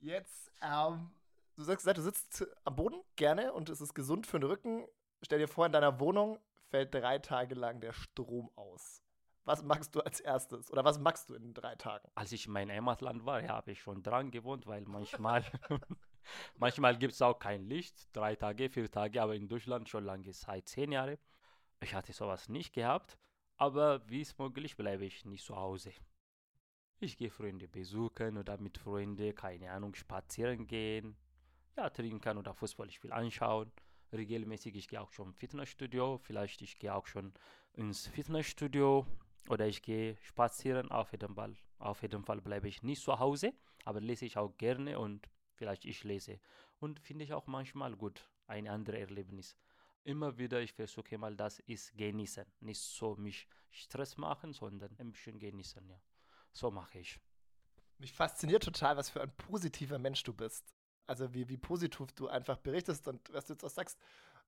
Jetzt, 0.00 0.50
ähm, 0.62 1.10
du 1.54 1.64
sagst, 1.64 1.86
du 1.86 2.00
sitzt 2.00 2.46
am 2.64 2.76
Boden 2.76 3.02
gerne 3.14 3.52
und 3.52 3.68
es 3.68 3.82
ist 3.82 3.92
gesund 3.92 4.26
für 4.26 4.40
den 4.40 4.48
Rücken. 4.48 4.86
Stell 5.20 5.38
dir 5.38 5.48
vor, 5.48 5.66
in 5.66 5.72
deiner 5.72 6.00
Wohnung 6.00 6.38
fällt 6.70 6.94
drei 6.94 7.18
Tage 7.18 7.54
lang 7.54 7.82
der 7.82 7.92
Strom 7.92 8.50
aus. 8.56 9.02
Was 9.44 9.62
machst 9.62 9.94
du 9.94 10.00
als 10.00 10.20
erstes 10.20 10.70
oder 10.70 10.82
was 10.82 10.98
machst 10.98 11.28
du 11.28 11.34
in 11.34 11.52
drei 11.52 11.74
Tagen? 11.74 12.08
Als 12.14 12.32
ich 12.32 12.46
in 12.46 12.52
meinem 12.52 12.70
Heimatland 12.70 13.26
war, 13.26 13.42
ja, 13.42 13.50
habe 13.50 13.72
ich 13.72 13.82
schon 13.82 14.02
dran 14.02 14.30
gewohnt, 14.30 14.66
weil 14.66 14.86
manchmal, 14.86 15.44
manchmal 16.56 16.96
gibt 16.96 17.12
es 17.12 17.20
auch 17.20 17.38
kein 17.38 17.64
Licht. 17.64 18.08
Drei 18.16 18.34
Tage, 18.34 18.70
vier 18.70 18.90
Tage, 18.90 19.20
aber 19.20 19.34
in 19.34 19.46
Deutschland 19.46 19.90
schon 19.90 20.06
lange 20.06 20.32
seit 20.32 20.68
zehn 20.68 20.90
Jahren. 20.90 21.18
Ich 21.80 21.92
hatte 21.94 22.14
sowas 22.14 22.48
nicht 22.48 22.72
gehabt, 22.72 23.18
aber 23.56 24.08
wie 24.08 24.20
es 24.20 24.36
möglich 24.38 24.76
bleibe 24.76 25.04
ich 25.04 25.24
nicht 25.24 25.44
zu 25.44 25.56
Hause. 25.56 25.92
Ich 27.00 27.16
gehe 27.16 27.30
Freunde 27.30 27.68
besuchen 27.68 28.38
oder 28.38 28.58
mit 28.58 28.78
Freunden, 28.78 29.34
keine 29.34 29.72
Ahnung, 29.72 29.94
spazieren 29.94 30.66
gehen, 30.66 31.16
ja, 31.76 31.90
trinken 31.90 32.38
oder 32.38 32.54
Fußballspiel 32.54 33.12
anschauen. 33.12 33.72
Regelmäßig, 34.12 34.76
ich 34.76 34.88
gehe 34.88 35.00
auch 35.00 35.12
schon 35.12 35.32
Fitnessstudio, 35.32 36.18
vielleicht 36.18 36.62
ich 36.62 36.78
gehe 36.78 36.94
auch 36.94 37.06
schon 37.06 37.32
ins 37.72 38.06
Fitnessstudio 38.06 39.06
oder 39.48 39.66
ich 39.66 39.82
gehe 39.82 40.16
spazieren, 40.22 40.90
auf 40.90 41.12
jeden 41.12 41.34
Fall. 41.34 41.56
Auf 41.78 42.02
jeden 42.02 42.24
Fall 42.24 42.40
bleibe 42.40 42.68
ich 42.68 42.82
nicht 42.82 43.02
zu 43.02 43.18
Hause, 43.18 43.52
aber 43.84 44.00
lese 44.00 44.26
ich 44.26 44.36
auch 44.36 44.56
gerne 44.56 44.98
und 44.98 45.28
vielleicht 45.54 45.84
ich 45.84 46.04
lese. 46.04 46.38
Und 46.78 47.00
finde 47.00 47.24
ich 47.24 47.32
auch 47.32 47.46
manchmal 47.46 47.96
gut, 47.96 48.28
ein 48.46 48.68
anderes 48.68 49.00
Erlebnis. 49.00 49.56
Immer 50.04 50.36
wieder, 50.36 50.60
ich 50.60 50.72
versuche 50.72 51.16
mal, 51.16 51.36
das 51.36 51.60
ist 51.60 51.96
genießen. 51.96 52.44
Nicht 52.60 52.80
so 52.80 53.14
mich 53.16 53.46
Stress 53.70 54.16
machen, 54.16 54.52
sondern 54.52 54.94
ein 54.98 55.12
bisschen 55.12 55.38
genießen, 55.38 55.88
ja. 55.88 56.00
So 56.52 56.70
mache 56.70 56.98
ich. 56.98 57.20
Mich 57.98 58.12
fasziniert 58.12 58.64
total, 58.64 58.96
was 58.96 59.10
für 59.10 59.22
ein 59.22 59.34
positiver 59.36 59.98
Mensch 59.98 60.22
du 60.24 60.34
bist. 60.34 60.74
Also 61.06 61.32
wie, 61.34 61.48
wie 61.48 61.56
positiv 61.56 62.12
du 62.12 62.28
einfach 62.28 62.58
berichtest 62.58 63.06
und 63.06 63.32
was 63.32 63.46
du 63.46 63.52
jetzt 63.54 63.64
auch 63.64 63.70
sagst, 63.70 63.98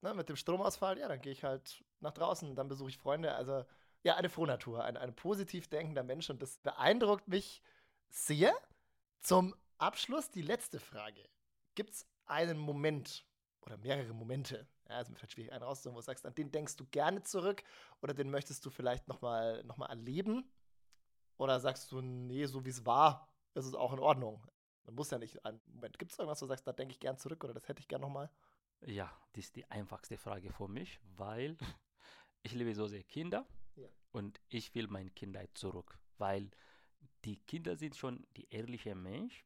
ne, 0.01 0.13
mit 0.13 0.29
dem 0.29 0.35
Stromausfall, 0.35 0.99
ja, 0.99 1.07
dann 1.07 1.21
gehe 1.21 1.31
ich 1.31 1.43
halt 1.43 1.83
nach 1.99 2.13
draußen, 2.13 2.55
dann 2.55 2.67
besuche 2.67 2.89
ich 2.89 2.97
Freunde. 2.97 3.33
Also 3.33 3.65
ja, 4.03 4.15
eine 4.15 4.29
Frohnatur, 4.29 4.83
ein, 4.83 4.97
ein 4.97 5.15
positiv 5.15 5.67
denkender 5.67 6.03
Mensch 6.03 6.29
und 6.29 6.41
das 6.41 6.57
beeindruckt 6.59 7.27
mich 7.27 7.61
sehr. 8.09 8.53
Zum 9.21 9.55
Abschluss 9.77 10.29
die 10.29 10.43
letzte 10.43 10.79
Frage. 10.79 11.27
Gibt 11.73 11.93
es 11.95 12.07
einen 12.25 12.57
Moment 12.57 13.25
oder 13.61 13.77
mehrere 13.77 14.13
Momente, 14.13 14.67
ja, 14.89 14.95
also 14.97 15.11
mir 15.11 15.17
fällt 15.17 15.31
schwierig 15.31 15.51
einen 15.51 15.63
rauszuholen, 15.63 15.95
wo 15.95 15.99
du 15.99 16.05
sagst, 16.05 16.25
an 16.25 16.35
den 16.35 16.51
denkst 16.51 16.75
du 16.75 16.85
gerne 16.85 17.23
zurück 17.23 17.63
oder 18.01 18.13
den 18.13 18.29
möchtest 18.29 18.65
du 18.65 18.69
vielleicht 18.69 19.07
nochmal 19.07 19.63
noch 19.63 19.77
mal 19.77 19.87
erleben? 19.87 20.49
Oder 21.37 21.59
sagst 21.59 21.91
du, 21.91 22.01
nee, 22.01 22.45
so 22.45 22.63
wie 22.65 22.69
es 22.69 22.85
war, 22.85 23.27
ist 23.55 23.65
es 23.65 23.75
auch 23.75 23.93
in 23.93 23.99
Ordnung? 23.99 24.45
Man 24.85 24.95
muss 24.95 25.11
ja 25.11 25.17
nicht 25.17 25.43
einen 25.45 25.59
Moment. 25.65 25.99
Gibt 25.99 26.11
es 26.11 26.19
irgendwas, 26.19 26.41
wo 26.41 26.45
du 26.45 26.49
sagst, 26.49 26.65
da 26.67 26.71
denke 26.71 26.93
ich 26.93 26.99
gern 26.99 27.17
zurück 27.17 27.43
oder 27.43 27.53
das 27.53 27.67
hätte 27.67 27.81
ich 27.81 27.87
gern 27.87 28.01
nochmal? 28.01 28.29
Ja, 28.81 29.11
das 29.33 29.45
ist 29.45 29.55
die 29.55 29.69
einfachste 29.69 30.17
Frage 30.17 30.51
für 30.53 30.67
mich, 30.67 30.99
weil 31.17 31.57
ich 32.43 32.53
liebe 32.53 32.73
so 32.75 32.87
sehr 32.87 33.03
Kinder 33.03 33.45
ja. 33.75 33.89
Und 34.11 34.39
ich 34.49 34.73
will 34.73 34.87
meine 34.87 35.11
Kindheit 35.11 35.57
zurück, 35.57 35.99
weil 36.17 36.49
die 37.25 37.37
Kinder 37.37 37.75
sind 37.75 37.95
schon 37.95 38.25
die 38.37 38.47
ehrliche 38.49 38.95
Mensch, 38.95 39.45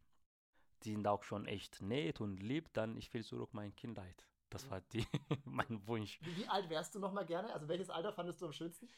die 0.83 0.91
sind 0.91 1.07
auch 1.07 1.23
schon 1.23 1.45
echt 1.45 1.81
nett 1.81 2.21
und 2.21 2.37
lieb, 2.37 2.71
dann 2.73 2.95
ich 2.95 3.13
will 3.13 3.23
zurück 3.23 3.53
meine 3.53 3.71
Kindheit. 3.71 4.27
Das 4.49 4.69
war 4.69 4.81
die, 4.81 5.05
mein 5.45 5.85
Wunsch. 5.87 6.19
Wie, 6.21 6.37
wie 6.37 6.47
alt 6.47 6.69
wärst 6.69 6.95
du 6.95 6.99
nochmal 6.99 7.25
gerne? 7.25 7.53
Also 7.53 7.67
welches 7.67 7.89
Alter 7.89 8.11
fandest 8.13 8.41
du 8.41 8.47
am 8.47 8.53
schönsten? 8.53 8.89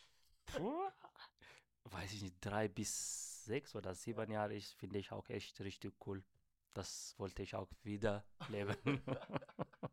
Puh, 0.46 0.89
weiß 1.86 2.13
ich 2.13 2.22
nicht, 2.22 2.36
drei 2.41 2.67
bis 2.67 3.46
sechs 3.46 3.75
oder 3.75 3.93
sieben 3.93 4.31
Jahre 4.31 4.53
ich, 4.53 4.75
finde 4.75 5.00
ich 5.00 5.12
auch 5.12 5.27
echt 5.29 5.60
richtig 5.62 5.93
cool. 6.05 6.24
Das 6.74 7.15
wollte 7.17 7.43
ich 7.43 7.55
auch 7.55 7.67
wieder 7.84 8.24
leben. 8.50 8.75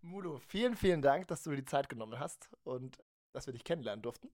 Mulo, 0.00 0.38
vielen, 0.38 0.76
vielen 0.76 1.02
Dank, 1.02 1.28
dass 1.28 1.42
du 1.42 1.50
dir 1.50 1.56
die 1.56 1.64
Zeit 1.64 1.88
genommen 1.88 2.18
hast 2.18 2.48
und 2.64 3.02
dass 3.32 3.46
wir 3.46 3.52
dich 3.52 3.64
kennenlernen 3.64 4.02
durften. 4.02 4.30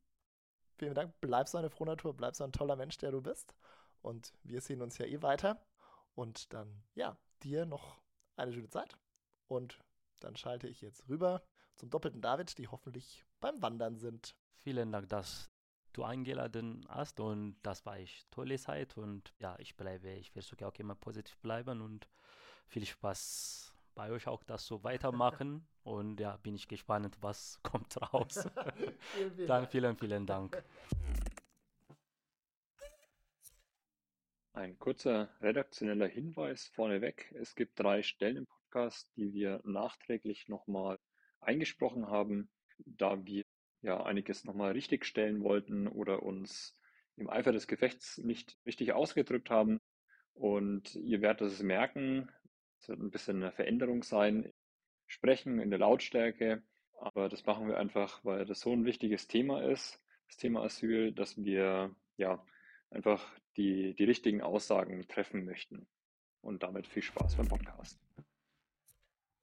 Vielen 0.78 0.94
Dank. 0.94 1.14
Bleib 1.21 1.49
so 1.49 1.59
eine 1.59 1.71
frohe 1.71 1.88
Natur, 1.88 2.14
bleib 2.14 2.37
so 2.37 2.44
ein 2.44 2.52
toller 2.52 2.76
Mensch, 2.76 2.99
der 2.99 3.11
du 3.11 3.21
bist. 3.21 3.54
Und 4.02 4.33
wir 4.42 4.61
sehen 4.61 4.83
uns 4.83 4.99
ja 4.99 5.06
eh 5.06 5.23
weiter. 5.23 5.61
Und 6.14 6.52
dann, 6.52 6.85
ja, 6.94 7.16
dir 7.42 7.66
noch 7.66 8.00
eine 8.37 8.52
schöne 8.52 8.68
Zeit. 8.68 8.97
Und 9.49 9.78
dann 10.25 10.37
schalte 10.37 10.69
ich 10.69 10.81
jetzt 10.81 11.09
rüber 11.09 11.43
zum 11.76 11.90
doppelten 11.90 12.21
David, 12.21 12.57
die 12.59 12.69
hoffentlich 12.69 13.25
beim 13.40 13.61
Wandern 13.62 13.97
sind. 13.97 14.35
Vielen 14.57 14.93
Dank, 14.93 15.09
dass 15.09 15.50
du 15.93 16.02
eingeladen 16.02 16.85
hast 16.88 17.21
und 17.21 17.57
das 17.62 17.87
war 17.87 17.99
echt 17.99 18.31
tolle 18.31 18.59
Zeit 18.59 18.97
und 18.97 19.33
ja, 19.38 19.57
ich 19.59 19.76
bleibe, 19.76 20.11
ich 20.11 20.31
versuche 20.31 20.66
auch 20.66 20.75
immer 20.78 20.95
positiv 20.95 21.38
bleiben 21.38 21.81
und 21.81 22.09
viel 22.66 22.85
Spaß 22.85 23.75
bei 23.95 24.11
euch 24.11 24.26
auch 24.26 24.43
das 24.43 24.66
so 24.66 24.83
weitermachen. 24.83 25.66
Und 25.85 26.19
ja, 26.19 26.38
bin 26.38 26.54
ich 26.54 26.66
gespannt, 26.66 27.14
was 27.21 27.61
kommt 27.62 28.00
raus. 28.00 28.49
Dann 29.47 29.69
vielen, 29.69 29.97
vielen 29.97 30.26
Dank. 30.26 30.64
Ein 34.54 34.78
kurzer 34.78 35.28
redaktioneller 35.43 36.07
Hinweis 36.07 36.69
vorneweg. 36.69 37.31
Es 37.38 37.54
gibt 37.54 37.78
drei 37.78 38.02
Stellen 38.02 38.38
im 38.38 38.47
Podcast, 38.47 38.63
die 39.16 39.33
wir 39.33 39.61
nachträglich 39.64 40.49
nochmal 40.49 40.99
eingesprochen 41.40 42.09
haben, 42.09 42.50
da 42.78 43.25
wir 43.25 43.45
ja 43.83 44.02
einiges 44.02 44.45
nochmal 44.45 44.73
richtigstellen 44.73 45.43
wollten 45.43 45.87
oder 45.87 46.23
uns 46.23 46.76
im 47.16 47.28
Eifer 47.28 47.52
des 47.52 47.66
Gefechts 47.66 48.19
nicht 48.19 48.59
richtig 48.66 48.93
ausgedrückt 48.93 49.50
haben. 49.50 49.81
Und 50.33 50.95
ihr 50.97 51.21
werdet 51.21 51.43
es 51.43 51.62
merken, 51.62 52.28
es 52.81 52.88
wird 52.88 53.00
ein 53.00 53.11
bisschen 53.11 53.43
eine 53.43 53.52
Veränderung 53.52 54.02
sein, 54.02 54.52
Sprechen, 55.07 55.61
in 55.61 55.71
der 55.71 55.78
Lautstärke. 55.78 56.62
Aber 56.99 57.28
das 57.28 57.45
machen 57.45 57.69
wir 57.69 57.78
einfach, 57.78 58.25
weil 58.25 58.45
das 58.45 58.61
so 58.61 58.73
ein 58.73 58.85
wichtiges 58.85 59.28
Thema 59.28 59.62
ist, 59.62 60.02
das 60.26 60.38
Thema 60.38 60.62
Asyl, 60.62 61.12
dass 61.12 61.37
wir 61.37 61.95
ja 62.16 62.45
einfach 62.90 63.25
die, 63.57 63.95
die 63.95 64.04
richtigen 64.04 64.43
Aussagen 64.43 65.07
treffen 65.09 65.45
möchten. 65.45 65.87
Und 66.40 66.62
damit 66.62 66.87
viel 66.87 67.02
Spaß 67.02 67.37
beim 67.37 67.49
Podcast. 67.49 67.99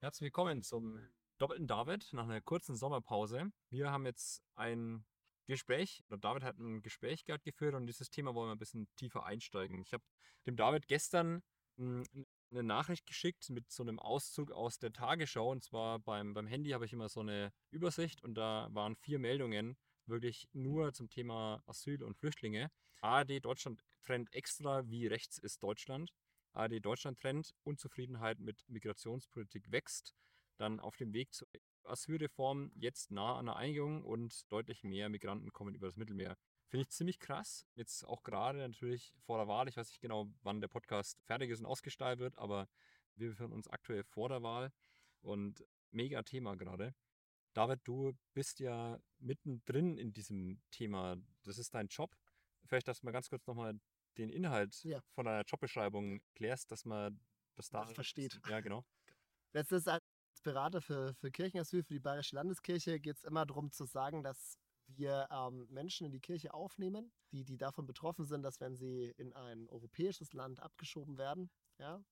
Herzlich 0.04 0.26
willkommen 0.26 0.64
zum 0.64 1.00
doppelten 1.38 1.68
David 1.68 2.12
nach 2.14 2.24
einer 2.24 2.42
kurzen 2.42 2.76
Sommerpause. 2.76 3.52
Wir 3.70 3.92
haben 3.92 4.08
jetzt 4.08 4.42
ein 4.56 5.06
Gespräch, 5.46 6.04
oder 6.08 6.18
David 6.18 6.42
hat 6.42 6.58
ein 6.58 6.82
Gespräch 6.82 7.24
gerade 7.24 7.44
geführt 7.44 7.76
und 7.76 7.86
dieses 7.86 8.10
Thema 8.10 8.34
wollen 8.34 8.48
wir 8.48 8.56
ein 8.56 8.58
bisschen 8.58 8.88
tiefer 8.96 9.28
einsteigen. 9.28 9.80
Ich 9.84 9.94
habe 9.94 10.04
dem 10.48 10.56
David 10.56 10.88
gestern 10.88 11.44
hm, 11.78 12.04
eine 12.50 12.64
Nachricht 12.64 13.06
geschickt 13.06 13.52
mit 13.52 13.70
so 13.70 13.84
einem 13.84 14.00
Auszug 14.00 14.52
aus 14.52 14.80
der 14.80 14.92
Tagesschau. 14.92 15.52
Und 15.52 15.64
zwar 15.64 16.00
beim, 16.00 16.34
beim 16.34 16.48
Handy 16.48 16.72
habe 16.72 16.86
ich 16.86 16.94
immer 16.94 17.08
so 17.08 17.20
eine 17.20 17.54
Übersicht 17.70 18.24
und 18.24 18.34
da 18.34 18.70
waren 18.72 18.96
vier 18.96 19.20
Meldungen 19.20 19.78
wirklich 20.08 20.50
nur 20.52 20.94
zum 20.94 21.12
Thema 21.12 21.62
Asyl 21.68 22.02
und 22.02 22.18
Flüchtlinge. 22.18 22.72
ARD 23.02 23.46
Deutschland 23.46 23.86
Trend 24.02 24.34
extra, 24.34 24.90
wie 24.90 25.06
rechts 25.06 25.38
ist 25.38 25.62
Deutschland. 25.62 26.12
ARD 26.54 26.84
Deutschland 26.84 27.20
Trend, 27.20 27.54
Unzufriedenheit 27.64 28.40
mit 28.40 28.64
Migrationspolitik 28.68 29.72
wächst. 29.72 30.16
Dann 30.58 30.80
auf 30.80 30.96
dem 30.96 31.14
Weg 31.14 31.34
zur 31.34 31.48
Asylreform 31.84 32.72
jetzt 32.76 33.12
nah 33.12 33.38
an 33.38 33.48
der 33.48 33.56
Einigung 33.56 34.04
und 34.04 34.52
deutlich 34.52 34.84
mehr 34.84 35.10
Migranten 35.10 35.52
kommen 35.52 35.76
über 35.76 35.88
das 35.88 35.98
Mittelmeer. 35.98 36.38
Finde 36.68 36.84
ich 36.84 36.90
ziemlich 36.90 37.20
krass. 37.20 37.66
Jetzt 37.76 38.06
auch 38.06 38.24
gerade 38.24 38.60
natürlich 38.60 39.14
vor 39.26 39.38
der 39.38 39.48
Wahl. 39.48 39.68
Ich 39.68 39.78
weiß 39.78 39.90
nicht 39.90 40.02
genau, 40.02 40.32
wann 40.42 40.62
der 40.62 40.68
Podcast 40.68 41.20
fertig 41.26 41.50
ist 41.50 41.60
und 41.60 41.66
ausgestrahlt 41.66 42.20
wird, 42.20 42.38
aber 42.38 42.70
wir 43.16 43.30
befinden 43.30 43.54
uns 43.54 43.68
aktuell 43.68 44.04
vor 44.04 44.30
der 44.30 44.42
Wahl 44.42 44.72
und 45.22 45.66
mega 45.92 46.24
Thema 46.24 46.56
gerade. 46.56 46.96
David, 47.54 47.82
du 47.84 48.14
bist 48.34 48.60
ja 48.60 49.00
mittendrin 49.20 49.98
in 49.98 50.14
diesem 50.14 50.62
Thema. 50.72 51.18
Das 51.44 51.58
ist 51.58 51.74
dein 51.74 51.88
Job. 51.88 52.16
Vielleicht, 52.66 52.88
dass 52.88 53.02
du 53.02 53.06
mal 53.06 53.12
ganz 53.12 53.30
kurz 53.30 53.46
nochmal 53.48 53.78
den 54.18 54.30
Inhalt 54.30 54.84
ja. 54.84 55.02
von 55.14 55.26
deiner 55.26 55.44
Jobbeschreibung 55.46 56.22
klärst, 56.36 56.72
dass 56.72 56.86
man 56.86 57.20
das 57.56 57.70
da 57.70 57.86
versteht. 57.86 58.40
Ja, 58.50 58.60
genau. 58.60 58.86
Letztes 59.54 59.88
als 59.88 60.02
Berater 60.44 60.82
für, 60.82 61.14
für 61.16 61.32
Kirchenasyl, 61.32 61.84
für 61.84 61.94
die 61.94 62.00
Bayerische 62.00 62.36
Landeskirche, 62.36 63.00
geht 63.00 63.18
es 63.18 63.24
immer 63.24 63.46
darum 63.46 63.72
zu 63.72 63.86
sagen, 63.86 64.24
dass 64.24 64.58
wir 64.88 65.28
ähm, 65.32 65.68
Menschen 65.70 66.06
in 66.06 66.12
die 66.12 66.20
Kirche 66.20 66.54
aufnehmen, 66.54 67.12
die, 67.32 67.46
die 67.46 67.58
davon 67.58 67.86
betroffen 67.86 68.26
sind, 68.26 68.44
dass 68.44 68.60
wenn 68.60 68.76
sie 68.76 69.14
in 69.18 69.34
ein 69.34 69.70
europäisches 69.70 70.34
Land 70.34 70.60
abgeschoben 70.60 71.18
werden, 71.18 71.50
ja, 71.78 72.04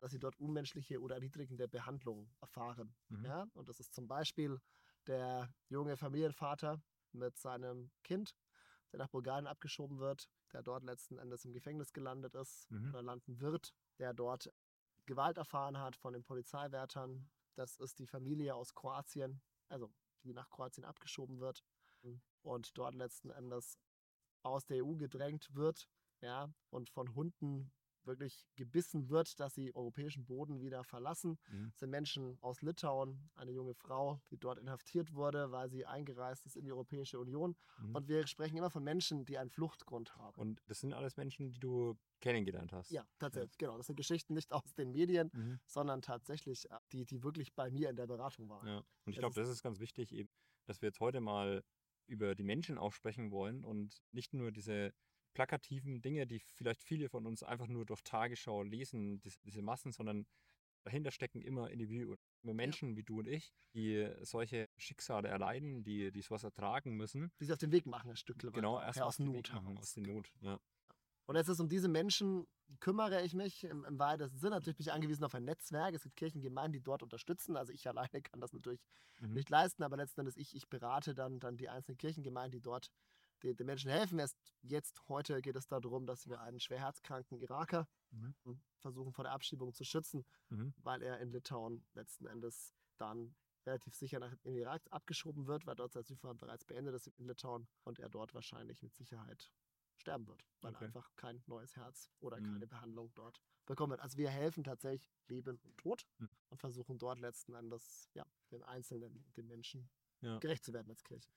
dass 0.00 0.12
sie 0.12 0.18
dort 0.18 0.36
unmenschliche 0.38 1.00
oder 1.00 1.16
erniedrigende 1.16 1.68
Behandlung 1.68 2.30
erfahren. 2.40 2.94
Mhm. 3.08 3.24
Ja? 3.24 3.46
Und 3.54 3.68
das 3.68 3.80
ist 3.80 3.94
zum 3.94 4.06
Beispiel 4.06 4.60
der 5.06 5.52
junge 5.68 5.96
Familienvater 5.96 6.82
mit 7.12 7.36
seinem 7.38 7.90
Kind, 8.02 8.34
der 8.92 8.98
nach 8.98 9.08
Bulgarien 9.08 9.46
abgeschoben 9.46 9.98
wird, 9.98 10.28
der 10.52 10.62
dort 10.62 10.84
letzten 10.84 11.18
Endes 11.18 11.44
im 11.44 11.52
Gefängnis 11.52 11.92
gelandet 11.92 12.34
ist 12.34 12.70
mhm. 12.70 12.90
oder 12.90 13.02
landen 13.02 13.40
wird, 13.40 13.74
der 13.98 14.12
dort 14.14 14.52
Gewalt 15.06 15.36
erfahren 15.36 15.78
hat 15.78 15.96
von 15.96 16.12
den 16.12 16.22
Polizeiwärtern. 16.22 17.28
Das 17.54 17.76
ist 17.76 17.98
die 17.98 18.06
Familie 18.06 18.54
aus 18.54 18.74
Kroatien, 18.74 19.42
also 19.68 19.92
die 20.22 20.32
nach 20.32 20.48
Kroatien 20.48 20.84
abgeschoben 20.84 21.40
wird 21.40 21.64
und 22.42 22.76
dort 22.76 22.94
letzten 22.94 23.30
Endes 23.30 23.78
aus 24.42 24.66
der 24.66 24.84
EU 24.84 24.94
gedrängt 24.96 25.54
wird, 25.54 25.88
ja, 26.20 26.52
und 26.70 26.90
von 26.90 27.14
Hunden 27.14 27.72
wirklich 28.06 28.46
gebissen 28.56 29.08
wird, 29.08 29.38
dass 29.40 29.54
sie 29.54 29.74
europäischen 29.74 30.24
Boden 30.24 30.60
wieder 30.60 30.84
verlassen. 30.84 31.38
Mhm. 31.50 31.70
Das 31.70 31.80
sind 31.80 31.90
Menschen 31.90 32.38
aus 32.40 32.62
Litauen, 32.62 33.30
eine 33.34 33.52
junge 33.52 33.74
Frau, 33.74 34.20
die 34.30 34.38
dort 34.38 34.58
inhaftiert 34.58 35.14
wurde, 35.14 35.50
weil 35.52 35.68
sie 35.68 35.86
eingereist 35.86 36.46
ist 36.46 36.56
in 36.56 36.64
die 36.64 36.72
Europäische 36.72 37.18
Union. 37.18 37.56
Mhm. 37.78 37.94
Und 37.94 38.08
wir 38.08 38.26
sprechen 38.26 38.56
immer 38.56 38.70
von 38.70 38.84
Menschen, 38.84 39.24
die 39.24 39.38
einen 39.38 39.50
Fluchtgrund 39.50 40.16
haben. 40.16 40.40
Und 40.40 40.62
das 40.66 40.80
sind 40.80 40.92
alles 40.92 41.16
Menschen, 41.16 41.50
die 41.50 41.60
du 41.60 41.96
kennengelernt 42.20 42.72
hast. 42.72 42.90
Ja, 42.90 43.04
tatsächlich, 43.18 43.52
ja. 43.60 43.66
genau. 43.66 43.76
Das 43.76 43.86
sind 43.86 43.96
Geschichten 43.96 44.34
nicht 44.34 44.52
aus 44.52 44.74
den 44.74 44.92
Medien, 44.92 45.30
mhm. 45.32 45.60
sondern 45.66 46.02
tatsächlich 46.02 46.70
äh, 46.70 46.76
die, 46.92 47.04
die 47.04 47.22
wirklich 47.22 47.54
bei 47.54 47.70
mir 47.70 47.90
in 47.90 47.96
der 47.96 48.06
Beratung 48.06 48.48
waren. 48.48 48.66
Ja. 48.66 48.78
Und 49.04 49.12
ich 49.12 49.18
glaube, 49.18 49.34
das 49.34 49.48
ist 49.48 49.62
ganz 49.62 49.80
wichtig, 49.80 50.12
eben, 50.12 50.30
dass 50.66 50.80
wir 50.80 50.88
jetzt 50.88 51.00
heute 51.00 51.20
mal 51.20 51.62
über 52.06 52.34
die 52.34 52.42
Menschen 52.42 52.78
auch 52.78 52.92
sprechen 52.92 53.30
wollen 53.30 53.64
und 53.64 54.02
nicht 54.12 54.34
nur 54.34 54.52
diese 54.52 54.92
plakativen 55.34 56.02
Dinge, 56.02 56.26
die 56.26 56.40
vielleicht 56.40 56.82
viele 56.82 57.08
von 57.08 57.26
uns 57.26 57.42
einfach 57.42 57.66
nur 57.66 57.84
durch 57.86 58.02
Tagesschau 58.02 58.62
lesen, 58.62 59.20
diese, 59.20 59.62
Massen, 59.62 59.92
sondern 59.92 60.26
dahinter 60.84 61.10
stecken 61.10 61.42
immer 61.42 61.70
Individuen, 61.70 62.18
Menschen 62.42 62.90
ja. 62.90 62.96
wie 62.96 63.02
du 63.02 63.20
und 63.20 63.28
ich, 63.28 63.52
die 63.74 64.08
solche 64.22 64.68
Schicksale 64.76 65.28
erleiden, 65.28 65.84
die, 65.84 66.10
die 66.10 66.22
sowas 66.22 66.44
ertragen 66.44 66.96
müssen. 66.96 67.30
Die 67.40 67.44
sich 67.44 67.52
auf 67.52 67.58
den 67.58 67.72
Weg 67.72 67.86
machen, 67.86 68.10
ein 68.10 68.16
Stück 68.16 68.38
Genau, 68.38 68.80
erst 68.80 69.00
aus 69.00 69.18
Not. 69.18 69.52
Machen, 69.52 69.78
aus 69.78 69.94
der 69.94 70.02
Not, 70.02 70.32
ja. 70.40 70.58
Und 71.26 71.36
jetzt 71.36 71.48
ist 71.48 71.60
um 71.60 71.68
diese 71.68 71.88
Menschen 71.88 72.46
kümmere 72.80 73.22
ich 73.22 73.34
mich 73.34 73.64
im, 73.64 73.84
im 73.84 73.98
weitesten 73.98 74.38
Sinne. 74.38 74.56
Natürlich 74.56 74.76
bin 74.76 74.86
ich 74.86 74.92
angewiesen 74.92 75.24
auf 75.24 75.34
ein 75.34 75.44
Netzwerk. 75.44 75.94
Es 75.94 76.02
gibt 76.02 76.16
Kirchengemeinden, 76.16 76.72
die 76.72 76.82
dort 76.82 77.02
unterstützen. 77.02 77.56
Also 77.56 77.72
ich 77.72 77.86
alleine 77.88 78.22
kann 78.22 78.40
das 78.40 78.52
natürlich 78.52 78.80
mhm. 79.20 79.34
nicht 79.34 79.50
leisten, 79.50 79.82
aber 79.82 79.96
letzten 79.96 80.20
Endes 80.20 80.36
ich, 80.36 80.54
ich 80.54 80.68
berate 80.68 81.14
dann, 81.14 81.40
dann 81.40 81.56
die 81.56 81.68
einzelnen 81.68 81.98
Kirchengemeinden, 81.98 82.58
die 82.58 82.62
dort 82.62 82.90
den, 83.42 83.56
den 83.56 83.66
Menschen 83.66 83.90
helfen. 83.90 84.18
Erst 84.18 84.38
jetzt, 84.62 85.00
heute 85.08 85.40
geht 85.42 85.56
es 85.56 85.66
darum, 85.66 86.06
dass 86.06 86.28
wir 86.28 86.40
einen 86.40 86.60
schwer 86.60 86.80
herzkranken 86.80 87.38
Iraker 87.38 87.88
mhm. 88.10 88.34
versuchen 88.78 89.12
vor 89.12 89.24
der 89.24 89.32
Abschiebung 89.32 89.72
zu 89.74 89.84
schützen, 89.84 90.24
mhm. 90.48 90.74
weil 90.78 91.02
er 91.02 91.20
in 91.20 91.30
Litauen 91.30 91.84
letzten 91.94 92.26
Endes 92.26 92.74
dann 92.96 93.34
relativ 93.66 93.94
sicher 93.94 94.18
nach 94.18 94.32
in 94.42 94.54
den 94.54 94.62
Irak 94.62 94.82
abgeschoben 94.90 95.46
wird, 95.46 95.66
weil 95.66 95.76
dort 95.76 95.92
sein 95.92 96.00
Asylverfahren 96.00 96.38
bereits 96.38 96.64
beendet 96.64 96.94
ist 96.94 97.06
in 97.06 97.26
Litauen 97.26 97.68
und 97.84 97.98
er 97.98 98.08
dort 98.08 98.34
wahrscheinlich 98.34 98.82
mit 98.82 98.94
Sicherheit 98.94 99.52
sterben 99.96 100.26
wird, 100.26 100.44
weil 100.60 100.74
okay. 100.74 100.86
einfach 100.86 101.14
kein 101.16 101.42
neues 101.46 101.76
Herz 101.76 102.10
oder 102.20 102.40
mhm. 102.40 102.52
keine 102.52 102.66
Behandlung 102.66 103.12
dort 103.14 103.40
bekommen 103.66 103.92
wird. 103.92 104.00
Also 104.00 104.18
wir 104.18 104.30
helfen 104.30 104.64
tatsächlich 104.64 105.08
Leben 105.28 105.60
und 105.62 105.78
Tod 105.78 106.06
mhm. 106.18 106.28
und 106.48 106.58
versuchen 106.58 106.98
dort 106.98 107.20
letzten 107.20 107.54
Endes 107.54 108.08
ja, 108.14 108.26
den 108.50 108.62
Einzelnen, 108.64 109.24
den 109.36 109.46
Menschen 109.46 109.88
ja. 110.20 110.38
gerecht 110.38 110.64
zu 110.64 110.72
werden 110.72 110.90
als 110.90 111.04
Kirche. 111.04 111.28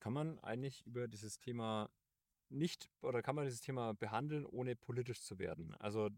Kann 0.00 0.12
man 0.12 0.38
eigentlich 0.40 0.84
über 0.86 1.08
dieses 1.08 1.38
Thema 1.38 1.90
nicht 2.48 2.90
oder 3.00 3.22
kann 3.22 3.36
man 3.36 3.44
dieses 3.44 3.60
Thema 3.60 3.94
behandeln, 3.94 4.44
ohne 4.44 4.74
politisch 4.74 5.22
zu 5.22 5.38
werden? 5.38 5.74
Also 5.76 6.10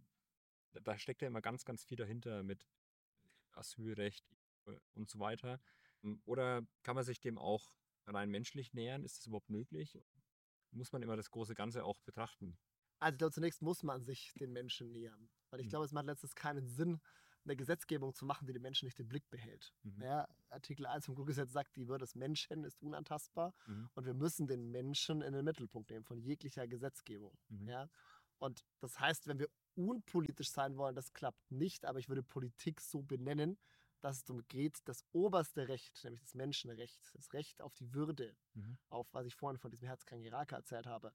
da 0.73 0.99
steckt 0.99 1.21
ja 1.23 1.29
immer 1.29 1.43
ganz, 1.43 1.65
ganz 1.65 1.85
viel 1.85 1.99
dahinter 1.99 2.43
mit 2.43 2.67
Asylrecht 3.53 4.25
und 4.95 5.11
so 5.11 5.19
weiter. 5.19 5.61
Oder 6.25 6.67
kann 6.83 6.95
man 6.95 7.05
sich 7.05 7.21
dem 7.21 7.39
auch 7.39 7.75
rein 8.07 8.31
menschlich 8.31 8.73
nähern? 8.73 9.05
Ist 9.05 9.19
das 9.19 9.27
überhaupt 9.27 9.51
möglich? 9.51 9.99
muss 10.73 10.93
man 10.93 11.03
immer 11.03 11.17
das 11.17 11.31
große 11.31 11.55
Ganze 11.55 11.85
auch 11.85 12.01
betrachten. 12.01 12.57
Also 12.99 13.15
ich 13.15 13.19
glaube, 13.19 13.33
zunächst 13.33 13.63
muss 13.63 13.83
man 13.83 14.05
sich 14.05 14.33
den 14.35 14.53
Menschen 14.53 14.93
nähern. 14.93 15.29
Weil 15.51 15.61
ich 15.61 15.67
mhm. 15.67 15.71
glaube, 15.71 15.85
es 15.85 15.93
macht 15.93 16.07
letztens 16.07 16.35
keinen 16.35 16.67
Sinn, 16.67 17.01
eine 17.45 17.57
Gesetzgebung 17.57 18.15
zu 18.15 18.25
machen, 18.25 18.47
die 18.47 18.53
den 18.53 18.63
Menschen 18.63 18.87
nicht 18.87 18.99
im 19.01 19.09
Blick 19.09 19.29
behält. 19.31 19.75
Mhm. 19.83 20.03
Ja, 20.03 20.29
Artikel 20.51 20.87
1 20.87 21.07
vom 21.07 21.15
Grundgesetz 21.15 21.53
sagt, 21.53 21.77
die 21.77 21.89
Würde 21.89 22.05
des 22.05 22.15
Menschen 22.15 22.65
ist 22.65 22.81
unantastbar 22.83 23.55
mhm. 23.67 23.91
und 23.95 24.07
wir 24.07 24.15
müssen 24.15 24.47
den 24.47 24.71
Menschen 24.71 25.23
in 25.23 25.33
den 25.33 25.45
Mittelpunkt 25.45 25.91
nehmen 25.91 26.05
von 26.05 26.19
jeglicher 26.19 26.67
Gesetzgebung. 26.67 27.37
Mhm. 27.49 27.69
Ja? 27.69 27.89
Und 28.39 28.65
das 28.81 28.99
heißt, 28.99 29.27
wenn 29.27 29.39
wir 29.39 29.49
unpolitisch 29.75 30.51
sein 30.51 30.77
wollen, 30.77 30.95
das 30.95 31.13
klappt 31.13 31.51
nicht, 31.51 31.85
aber 31.85 31.99
ich 31.99 32.09
würde 32.09 32.23
Politik 32.23 32.81
so 32.81 33.03
benennen, 33.03 33.59
dass 34.01 34.17
es 34.17 34.25
darum 34.25 34.43
geht, 34.49 34.81
das 34.85 35.05
oberste 35.13 35.69
Recht, 35.69 36.03
nämlich 36.03 36.21
das 36.21 36.35
Menschenrecht, 36.35 37.01
das 37.15 37.33
Recht 37.33 37.63
auf 37.63 37.73
die 37.75 37.95
Würde, 37.95 38.37
mhm. 38.55 38.77
auf 38.89 39.07
was 39.13 39.27
ich 39.27 39.37
vorhin 39.37 39.59
von 39.59 39.71
diesem 39.71 39.87
herzkranken 39.87 40.27
Iraker 40.27 40.57
erzählt 40.57 40.87
habe, 40.87 41.13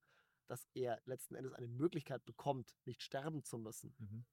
dass 0.47 0.67
er 0.73 1.01
letzten 1.05 1.35
Endes 1.35 1.53
eine 1.53 1.67
Möglichkeit 1.67 2.25
bekommt, 2.25 2.73
nicht 2.85 3.03
sterben 3.03 3.43
zu 3.43 3.57
müssen. 3.57 3.93
Mhm. 3.97 4.25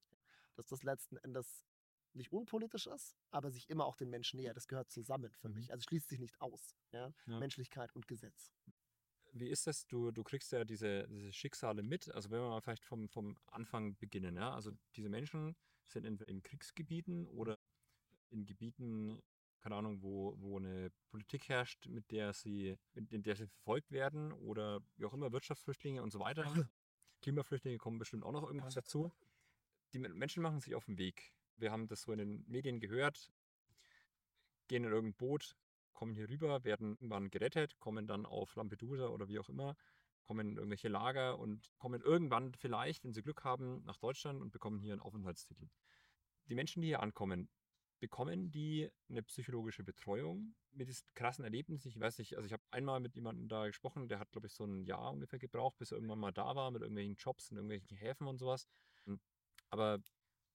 Dass 0.55 0.67
das 0.67 0.85
letzten 0.85 1.17
Endes 1.19 1.65
nicht 2.15 2.33
unpolitisch 2.33 2.87
ist, 2.87 3.17
aber 3.31 3.51
sich 3.51 3.69
immer 3.69 3.87
auch 3.87 3.97
den 3.97 4.11
Menschen 4.11 4.39
näher. 4.41 4.55
Das 4.55 4.69
gehört 4.69 4.91
zusammen 4.91 5.33
für 5.33 5.49
mhm. 5.49 5.55
mich. 5.55 5.73
Also 5.73 5.83
schließt 5.83 6.09
sich 6.09 6.21
nicht 6.21 6.41
aus. 6.41 6.75
Ja? 6.93 7.13
Ja. 7.27 7.39
Menschlichkeit 7.39 7.95
und 7.95 8.07
Gesetz. 8.07 8.53
Wie 9.33 9.49
ist 9.49 9.67
das? 9.67 9.87
Du, 9.87 10.13
du 10.13 10.23
kriegst 10.23 10.53
ja 10.53 10.65
diese, 10.65 11.09
diese 11.09 11.33
Schicksale 11.33 11.83
mit. 11.83 12.13
Also 12.15 12.31
wenn 12.31 12.41
wir 12.41 12.49
mal 12.49 12.61
vielleicht 12.61 12.85
vom, 12.85 13.09
vom 13.09 13.37
Anfang 13.47 13.97
beginnen. 13.97 14.37
Ja? 14.37 14.55
Also 14.55 14.73
diese 14.95 15.09
Menschen 15.09 15.57
sind 15.87 16.05
in, 16.05 16.19
in 16.19 16.43
Kriegsgebieten 16.43 17.27
oder 17.29 17.59
in 18.31 18.47
Gebieten, 18.47 19.21
keine 19.61 19.77
Ahnung, 19.77 20.03
wo, 20.03 20.35
wo 20.39 20.59
eine 20.59 20.91
Politik 21.11 21.49
herrscht, 21.49 21.87
mit 21.87 22.11
der 22.11 22.33
sie, 22.33 22.77
in 22.95 23.23
der 23.23 23.37
sie 23.37 23.47
verfolgt 23.47 23.91
werden 23.91 24.33
oder 24.33 24.81
wie 24.97 25.05
auch 25.05 25.15
immer, 25.15 25.33
Wirtschaftsflüchtlinge 25.33 26.03
und 26.03 26.13
so 26.13 26.21
weiter. 26.21 26.45
Klimaflüchtlinge 27.23 27.79
kommen 27.79 27.99
bestimmt 27.99 28.25
auch 28.25 28.33
noch 28.33 28.43
irgendwas 28.43 28.75
dazu. 28.75 29.11
Die 29.95 29.99
Menschen 29.99 30.43
machen 30.43 30.61
sich 30.61 30.75
auf 30.75 30.85
den 30.85 30.99
Weg. 30.99 31.33
Wir 31.57 31.71
haben 31.71 31.87
das 31.89 32.03
so 32.03 32.13
in 32.13 32.19
den 32.19 32.45
Medien 32.49 32.81
gehört, 32.81 33.33
gehen 34.69 34.85
in 34.85 34.91
irgendein 34.91 35.17
Boot, 35.17 35.57
kommen 35.93 36.15
hier 36.15 36.29
rüber, 36.29 36.65
werden 36.65 36.93
irgendwann 36.93 37.31
gerettet, 37.31 37.79
kommen 37.79 38.07
dann 38.07 38.27
auf 38.27 38.55
Lampedusa 38.57 39.09
oder 39.09 39.29
wie 39.29 39.39
auch 39.39 39.49
immer, 39.49 39.77
kommen 40.25 40.49
in 40.49 40.57
irgendwelche 40.57 40.89
Lager 40.89 41.39
und 41.39 41.71
kommen 41.79 42.01
irgendwann 42.01 42.55
vielleicht, 42.55 43.05
wenn 43.05 43.13
sie 43.13 43.23
Glück 43.23 43.45
haben, 43.45 43.85
nach 43.85 43.99
Deutschland 43.99 44.41
und 44.41 44.51
bekommen 44.51 44.81
hier 44.81 44.93
einen 44.93 45.03
Aufenthaltstitel. 45.03 45.69
Die 46.49 46.55
Menschen, 46.55 46.83
die 46.83 46.89
hier 46.89 47.01
ankommen, 47.01 47.49
bekommen 48.01 48.51
die 48.51 48.91
eine 49.09 49.23
psychologische 49.23 49.83
Betreuung 49.83 50.55
mit 50.73 50.89
diesen 50.89 51.07
krassen 51.15 51.45
Erlebnissen. 51.45 51.89
Ich 51.89 51.99
weiß 51.99 52.19
nicht, 52.19 52.37
also 52.37 52.47
ich 52.47 52.53
habe 52.53 52.63
einmal 52.71 53.01
mit 53.01 53.15
jemandem 53.15 53.49
da 53.49 53.67
gesprochen, 53.67 54.09
der 54.09 54.19
hat, 54.19 54.31
glaube 54.33 54.47
ich, 54.47 54.53
so 54.53 54.65
ein 54.65 54.85
Jahr 54.85 55.13
ungefähr 55.13 55.39
gebraucht, 55.39 55.79
bis 55.79 55.93
er 55.93 55.97
irgendwann 55.97 56.19
mal 56.19 56.33
da 56.33 56.55
war 56.55 56.71
mit 56.71 56.83
irgendwelchen 56.83 57.17
Jobs 57.17 57.51
in 57.51 57.57
irgendwelchen 57.57 57.97
Häfen 57.97 58.27
und 58.27 58.39
sowas. 58.39 58.67
Hm. 59.05 59.21
Aber, 59.71 60.01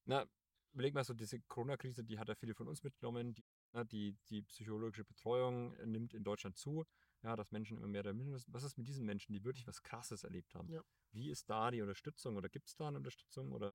na, 0.05 0.25
überleg 0.73 0.93
mal 0.93 1.03
so, 1.03 1.13
diese 1.13 1.39
Corona-Krise, 1.39 2.03
die 2.03 2.19
hat 2.19 2.29
ja 2.29 2.35
viele 2.35 2.53
von 2.53 2.67
uns 2.67 2.83
mitgenommen. 2.83 3.33
Die, 3.35 3.43
na, 3.73 3.83
die, 3.83 4.17
die 4.29 4.41
psychologische 4.43 5.03
Betreuung 5.03 5.75
nimmt 5.85 6.13
in 6.13 6.23
Deutschland 6.23 6.57
zu. 6.57 6.85
Ja, 7.21 7.35
dass 7.35 7.51
Menschen 7.51 7.77
immer 7.77 7.87
mehr 7.87 8.03
da 8.03 8.13
müssen. 8.13 8.53
Was 8.53 8.63
ist 8.63 8.77
mit 8.77 8.87
diesen 8.87 9.05
Menschen, 9.05 9.33
die 9.33 9.43
wirklich 9.43 9.67
was 9.67 9.83
Krasses 9.83 10.23
erlebt 10.23 10.55
haben? 10.55 10.69
Ja. 10.69 10.81
Wie 11.11 11.29
ist 11.29 11.49
da 11.49 11.69
die 11.69 11.81
Unterstützung 11.81 12.37
oder 12.37 12.47
gibt 12.47 12.69
es 12.69 12.75
da 12.75 12.87
eine 12.87 12.97
Unterstützung 12.97 13.51
oder 13.51 13.73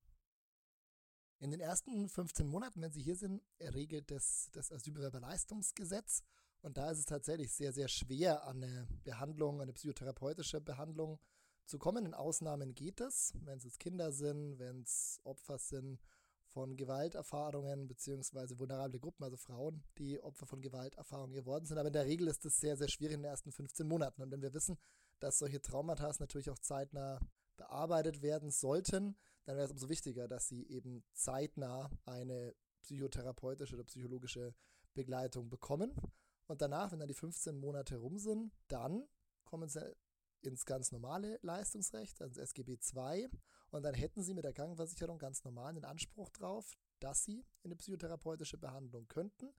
in 1.40 1.50
den 1.50 1.60
ersten 1.60 2.08
15 2.08 2.46
Monaten, 2.46 2.80
wenn 2.80 2.92
Sie 2.92 3.02
hier 3.02 3.16
sind, 3.16 3.42
regelt 3.60 4.10
das, 4.10 4.48
das 4.52 4.72
Asylbewerberleistungsgesetz. 4.72 6.22
Und 6.62 6.78
da 6.78 6.90
ist 6.90 7.00
es 7.00 7.04
tatsächlich 7.04 7.52
sehr, 7.52 7.72
sehr 7.72 7.88
schwer, 7.88 8.44
an 8.46 8.62
eine 8.62 8.88
Behandlung, 9.02 9.60
eine 9.60 9.74
psychotherapeutische 9.74 10.62
Behandlung 10.62 11.20
zu 11.66 11.78
kommen. 11.78 12.06
In 12.06 12.14
Ausnahmen 12.14 12.74
geht 12.74 13.00
es, 13.00 13.34
wenn 13.42 13.58
es 13.58 13.78
Kinder 13.78 14.12
sind, 14.12 14.58
wenn 14.58 14.82
es 14.82 15.20
Opfer 15.24 15.58
sind 15.58 16.00
von 16.54 16.76
Gewalterfahrungen, 16.76 17.88
beziehungsweise 17.88 18.56
vulnerable 18.61 19.00
Gruppen, 19.00 19.25
also 19.25 19.37
Frauen, 19.37 19.82
die 19.99 20.20
Opfer 20.20 20.46
von 20.46 20.62
Gewalterfahrungen 20.62 21.34
geworden 21.34 21.66
sind. 21.66 21.78
Aber 21.78 21.88
in 21.88 21.92
der 21.92 22.06
Regel 22.06 22.28
ist 22.28 22.44
es 22.46 22.61
sehr, 22.61 22.76
sehr 22.76 22.88
schwierig 22.88 23.16
in 23.16 23.23
den 23.23 23.30
ersten 23.30 23.50
15 23.50 23.87
Monaten. 23.88 24.23
Und 24.23 24.30
wenn 24.30 24.40
wir 24.40 24.54
wissen, 24.54 24.78
dass 25.18 25.38
solche 25.38 25.61
Traumata 25.61 26.12
natürlich 26.20 26.50
auch 26.50 26.58
zeitnah 26.61 27.18
bearbeitet 27.56 28.23
werden 28.23 28.52
sollten, 28.52 29.16
dann 29.44 29.56
wäre 29.56 29.66
es 29.66 29.73
umso 29.73 29.88
wichtiger, 29.88 30.28
dass 30.28 30.46
sie 30.46 30.64
eben 30.68 31.04
zeitnah 31.12 31.90
eine 32.04 32.54
psychotherapeutische 32.82 33.75
oder 33.75 33.84
psychologische 33.84 34.54
Begleitung 34.94 35.50
bekommen. 35.50 35.92
Und 36.46 36.62
danach, 36.62 36.92
wenn 36.92 37.00
dann 37.00 37.08
die 37.08 37.14
15 37.14 37.58
Monate 37.58 37.96
rum 37.96 38.16
sind, 38.16 38.52
dann 38.68 39.08
kommen 39.44 39.68
sie 39.68 39.92
ins 40.42 40.66
ganz 40.66 40.92
normale 40.92 41.40
Leistungsrecht, 41.42 42.23
also 42.23 42.40
SGB 42.40 42.78
II. 42.94 43.28
Und 43.74 43.82
dann 43.82 43.94
hätten 43.94 44.22
sie 44.22 44.34
mit 44.34 44.44
der 44.44 44.52
Krankenversicherung 44.52 45.18
ganz 45.18 45.42
normal 45.44 45.74
den 45.74 45.84
Anspruch 45.84 46.30
drauf, 46.30 46.76
dass 47.00 47.24
sie 47.24 47.44
in 47.62 47.70
eine 47.70 47.76
psychotherapeutische 47.76 48.56
Behandlung 48.56 49.08
könnten. 49.08 49.52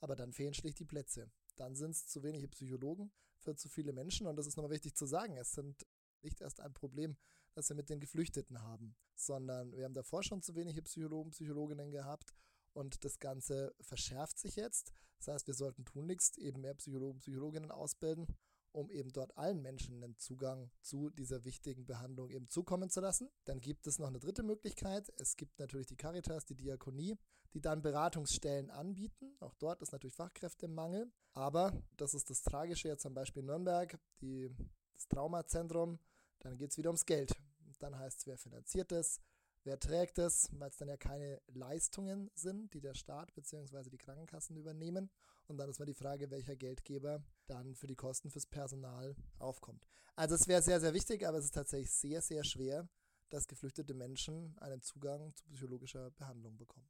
Aber 0.00 0.14
dann 0.14 0.32
fehlen 0.32 0.52
schlicht 0.52 0.78
die 0.78 0.84
Plätze. 0.84 1.30
Dann 1.56 1.74
sind 1.74 1.92
es 1.92 2.06
zu 2.06 2.22
wenige 2.22 2.48
Psychologen 2.48 3.10
für 3.38 3.56
zu 3.56 3.68
viele 3.68 3.92
Menschen. 3.92 4.26
Und 4.26 4.36
das 4.36 4.46
ist 4.46 4.56
nochmal 4.56 4.72
wichtig 4.72 4.94
zu 4.94 5.06
sagen. 5.06 5.36
Es 5.36 5.52
sind 5.52 5.86
nicht 6.20 6.40
erst 6.40 6.60
ein 6.60 6.74
Problem 6.74 7.16
das 7.54 7.68
wir 7.68 7.76
mit 7.76 7.90
den 7.90 8.00
Geflüchteten 8.00 8.62
haben, 8.62 8.94
sondern 9.14 9.76
wir 9.76 9.84
haben 9.84 9.94
davor 9.94 10.22
schon 10.22 10.42
zu 10.42 10.54
wenige 10.54 10.82
Psychologen, 10.82 11.30
Psychologinnen 11.30 11.90
gehabt 11.90 12.32
und 12.72 13.04
das 13.04 13.18
Ganze 13.18 13.74
verschärft 13.80 14.38
sich 14.38 14.56
jetzt. 14.56 14.92
Das 15.18 15.28
heißt, 15.28 15.46
wir 15.46 15.54
sollten 15.54 15.84
tunlichst 15.84 16.38
eben 16.38 16.62
mehr 16.62 16.74
Psychologen, 16.74 17.20
Psychologinnen 17.20 17.70
ausbilden, 17.70 18.26
um 18.72 18.90
eben 18.90 19.10
dort 19.12 19.36
allen 19.36 19.62
Menschen 19.62 20.02
einen 20.02 20.18
Zugang 20.18 20.70
zu 20.80 21.10
dieser 21.10 21.44
wichtigen 21.44 21.86
Behandlung 21.86 22.30
eben 22.30 22.48
zukommen 22.48 22.90
zu 22.90 23.00
lassen. 23.00 23.30
Dann 23.44 23.60
gibt 23.60 23.86
es 23.86 23.98
noch 23.98 24.08
eine 24.08 24.18
dritte 24.18 24.42
Möglichkeit. 24.42 25.12
Es 25.18 25.36
gibt 25.36 25.58
natürlich 25.58 25.86
die 25.86 25.96
Caritas, 25.96 26.44
die 26.44 26.56
Diakonie, 26.56 27.18
die 27.54 27.60
dann 27.60 27.82
Beratungsstellen 27.82 28.70
anbieten. 28.70 29.36
Auch 29.40 29.54
dort 29.54 29.82
ist 29.82 29.92
natürlich 29.92 30.14
Fachkräftemangel. 30.14 31.12
Aber 31.34 31.72
das 31.96 32.14
ist 32.14 32.30
das 32.30 32.42
Tragische 32.42 32.88
jetzt 32.88 33.02
zum 33.02 33.14
Beispiel 33.14 33.40
in 33.40 33.46
Nürnberg, 33.46 33.98
die, 34.20 34.50
das 34.94 35.06
Traumazentrum 35.08 35.98
dann 36.42 36.58
geht 36.58 36.72
es 36.72 36.76
wieder 36.76 36.90
ums 36.90 37.06
Geld. 37.06 37.34
Dann 37.78 37.98
heißt 37.98 38.20
es, 38.20 38.26
wer 38.26 38.36
finanziert 38.36 38.92
es, 38.92 39.20
wer 39.64 39.78
trägt 39.78 40.18
es, 40.18 40.48
weil 40.52 40.70
es 40.70 40.76
dann 40.76 40.88
ja 40.88 40.96
keine 40.96 41.40
Leistungen 41.48 42.30
sind, 42.34 42.74
die 42.74 42.80
der 42.80 42.94
Staat 42.94 43.32
bzw. 43.34 43.90
die 43.90 43.98
Krankenkassen 43.98 44.56
übernehmen. 44.56 45.10
Und 45.46 45.58
dann 45.58 45.70
ist 45.70 45.78
mal 45.78 45.86
die 45.86 45.94
Frage, 45.94 46.30
welcher 46.30 46.56
Geldgeber 46.56 47.22
dann 47.52 47.74
für 47.74 47.86
die 47.86 47.94
Kosten 47.94 48.30
fürs 48.30 48.46
Personal 48.46 49.14
aufkommt. 49.38 49.86
Also 50.16 50.34
es 50.34 50.48
wäre 50.48 50.62
sehr, 50.62 50.80
sehr 50.80 50.94
wichtig, 50.94 51.26
aber 51.26 51.38
es 51.38 51.44
ist 51.46 51.54
tatsächlich 51.54 51.90
sehr, 51.90 52.22
sehr 52.22 52.44
schwer, 52.44 52.88
dass 53.28 53.46
geflüchtete 53.46 53.94
Menschen 53.94 54.56
einen 54.58 54.80
Zugang 54.80 55.34
zu 55.34 55.44
psychologischer 55.44 56.10
Behandlung 56.12 56.56
bekommen. 56.56 56.88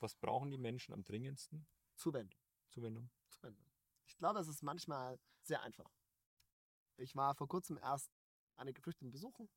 Was 0.00 0.14
brauchen 0.14 0.50
die 0.50 0.58
Menschen 0.58 0.92
am 0.92 1.04
dringendsten? 1.04 1.66
Zuwendung. 1.96 2.40
Zuwendung. 2.68 3.10
Zuwendung. 3.30 3.66
Ich 4.04 4.16
glaube, 4.16 4.40
es 4.40 4.48
ist 4.48 4.62
manchmal 4.62 5.18
sehr 5.42 5.62
einfach. 5.62 5.90
Ich 6.96 7.14
war 7.16 7.34
vor 7.34 7.48
kurzem 7.48 7.78
erst 7.78 8.10
eine 8.56 8.72
Geflüchteten 8.72 9.10
besuchen, 9.10 9.48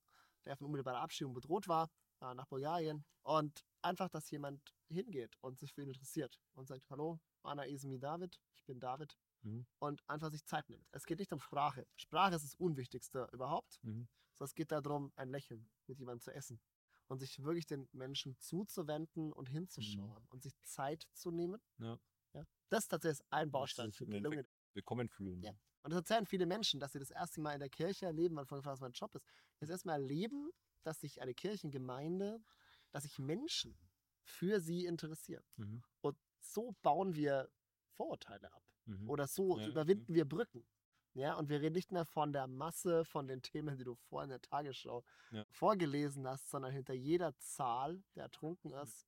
der 0.44 0.56
von 0.56 0.66
unmittelbarer 0.66 1.00
Abschiebung 1.00 1.34
bedroht 1.34 1.68
war, 1.68 1.90
äh, 2.20 2.34
nach 2.34 2.46
Bulgarien. 2.46 3.04
Und 3.22 3.64
einfach, 3.82 4.08
dass 4.08 4.30
jemand 4.30 4.74
hingeht 4.88 5.36
und 5.40 5.58
sich 5.58 5.72
für 5.72 5.82
ihn 5.82 5.88
interessiert 5.88 6.40
und 6.54 6.66
sagt, 6.66 6.88
hallo, 6.90 7.18
Anna 7.42 7.66
Esmi 7.66 7.98
David, 7.98 8.40
ich 8.54 8.64
bin 8.64 8.80
David. 8.80 9.16
Mhm. 9.42 9.66
Und 9.78 10.08
einfach 10.08 10.30
sich 10.30 10.44
Zeit 10.44 10.68
nimmt. 10.68 10.86
Es 10.92 11.06
geht 11.06 11.18
nicht 11.18 11.32
um 11.32 11.40
Sprache. 11.40 11.86
Sprache 11.96 12.34
ist 12.34 12.44
das 12.44 12.54
Unwichtigste 12.54 13.28
überhaupt. 13.32 13.78
Mhm. 13.82 14.08
Sondern 14.34 14.50
es 14.50 14.54
geht 14.54 14.72
darum, 14.72 15.12
ein 15.16 15.28
Lächeln 15.28 15.68
mit 15.86 15.98
jemandem 15.98 16.20
zu 16.20 16.32
essen. 16.32 16.60
Und 17.08 17.20
sich 17.20 17.42
wirklich 17.42 17.66
den 17.66 17.88
Menschen 17.92 18.36
zuzuwenden 18.38 19.32
und 19.32 19.48
hinzuschauen 19.48 20.22
mhm. 20.22 20.28
und 20.30 20.42
sich 20.42 20.54
Zeit 20.64 21.06
zu 21.12 21.30
nehmen. 21.30 21.60
Ja. 21.78 21.98
ja. 22.32 22.44
Das 22.68 22.84
ist 22.84 22.88
tatsächlich 22.88 23.24
ein 23.30 23.50
Baustein 23.50 23.92
für 23.92 24.06
gelungene. 24.06 24.44
Willkommen 24.74 25.08
fühlen. 25.08 25.40
Ja. 25.42 25.52
Und 25.82 25.92
das 25.92 25.98
erzählen 25.98 26.26
viele 26.26 26.46
Menschen, 26.46 26.80
dass 26.80 26.92
sie 26.92 26.98
das 26.98 27.12
erste 27.12 27.40
Mal 27.40 27.52
in 27.52 27.60
der 27.60 27.68
Kirche 27.68 28.06
erleben, 28.06 28.34
fragt, 28.44 28.66
was 28.66 28.80
mein 28.80 28.90
Job 28.90 29.14
ist. 29.14 29.24
Das 29.60 29.70
erste 29.70 29.86
Mal 29.86 30.00
erleben, 30.00 30.50
dass 30.82 31.00
sich 31.00 31.22
eine 31.22 31.32
Kirchengemeinde, 31.32 32.42
dass 32.90 33.04
sich 33.04 33.20
Menschen 33.20 33.78
für 34.24 34.60
sie 34.60 34.84
interessieren. 34.84 35.44
Mhm. 35.56 35.84
Und 36.00 36.18
so 36.40 36.74
bauen 36.82 37.14
wir 37.14 37.48
Vorurteile 37.94 38.52
ab. 38.52 38.62
Mhm. 38.86 39.10
Oder 39.10 39.26
so 39.26 39.58
ja, 39.58 39.68
überwinden 39.68 40.12
mhm. 40.12 40.16
wir 40.16 40.24
Brücken. 40.24 40.66
Ja, 41.14 41.34
und 41.34 41.48
wir 41.48 41.62
reden 41.62 41.74
nicht 41.74 41.92
mehr 41.92 42.04
von 42.04 42.32
der 42.32 42.46
Masse 42.46 43.04
von 43.06 43.26
den 43.26 43.40
Themen, 43.40 43.78
die 43.78 43.84
du 43.84 43.94
vorhin 43.94 44.30
in 44.30 44.38
der 44.38 44.42
Tagesschau 44.42 45.02
ja. 45.30 45.46
vorgelesen 45.48 46.28
hast, 46.28 46.50
sondern 46.50 46.72
hinter 46.72 46.92
jeder 46.92 47.34
Zahl, 47.38 48.02
der 48.14 48.24
ertrunken 48.24 48.72
ist, 48.72 49.06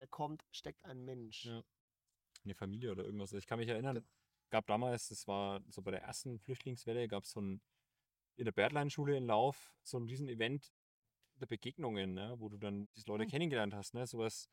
der 0.00 0.06
kommt, 0.06 0.46
steckt 0.52 0.84
ein 0.84 1.04
Mensch. 1.04 1.48
Eine 2.44 2.54
Familie 2.54 2.92
oder 2.92 3.04
irgendwas. 3.04 3.32
Ich 3.32 3.46
kann 3.48 3.58
mich 3.58 3.68
erinnern, 3.68 4.06
gab 4.50 4.68
damals, 4.68 5.08
das 5.08 5.26
war 5.26 5.60
so 5.68 5.82
bei 5.82 5.90
der 5.90 6.02
ersten 6.02 6.38
Flüchtlingswelle, 6.38 7.08
gab 7.08 7.24
es 7.24 7.32
so 7.32 7.40
ein, 7.40 7.60
in 8.36 8.44
der 8.44 8.52
Bertlein-Schule 8.52 9.16
in 9.16 9.26
Lauf 9.26 9.72
so 9.82 9.98
ein 9.98 10.04
riesen 10.04 10.28
Event 10.28 10.72
der 11.40 11.46
Begegnungen, 11.46 12.14
ne, 12.14 12.36
wo 12.38 12.48
du 12.48 12.58
dann 12.58 12.88
diese 12.94 13.08
Leute 13.08 13.24
mhm. 13.24 13.30
kennengelernt 13.30 13.74
hast. 13.74 13.94
Ne? 13.94 14.06
Sowas 14.06 14.48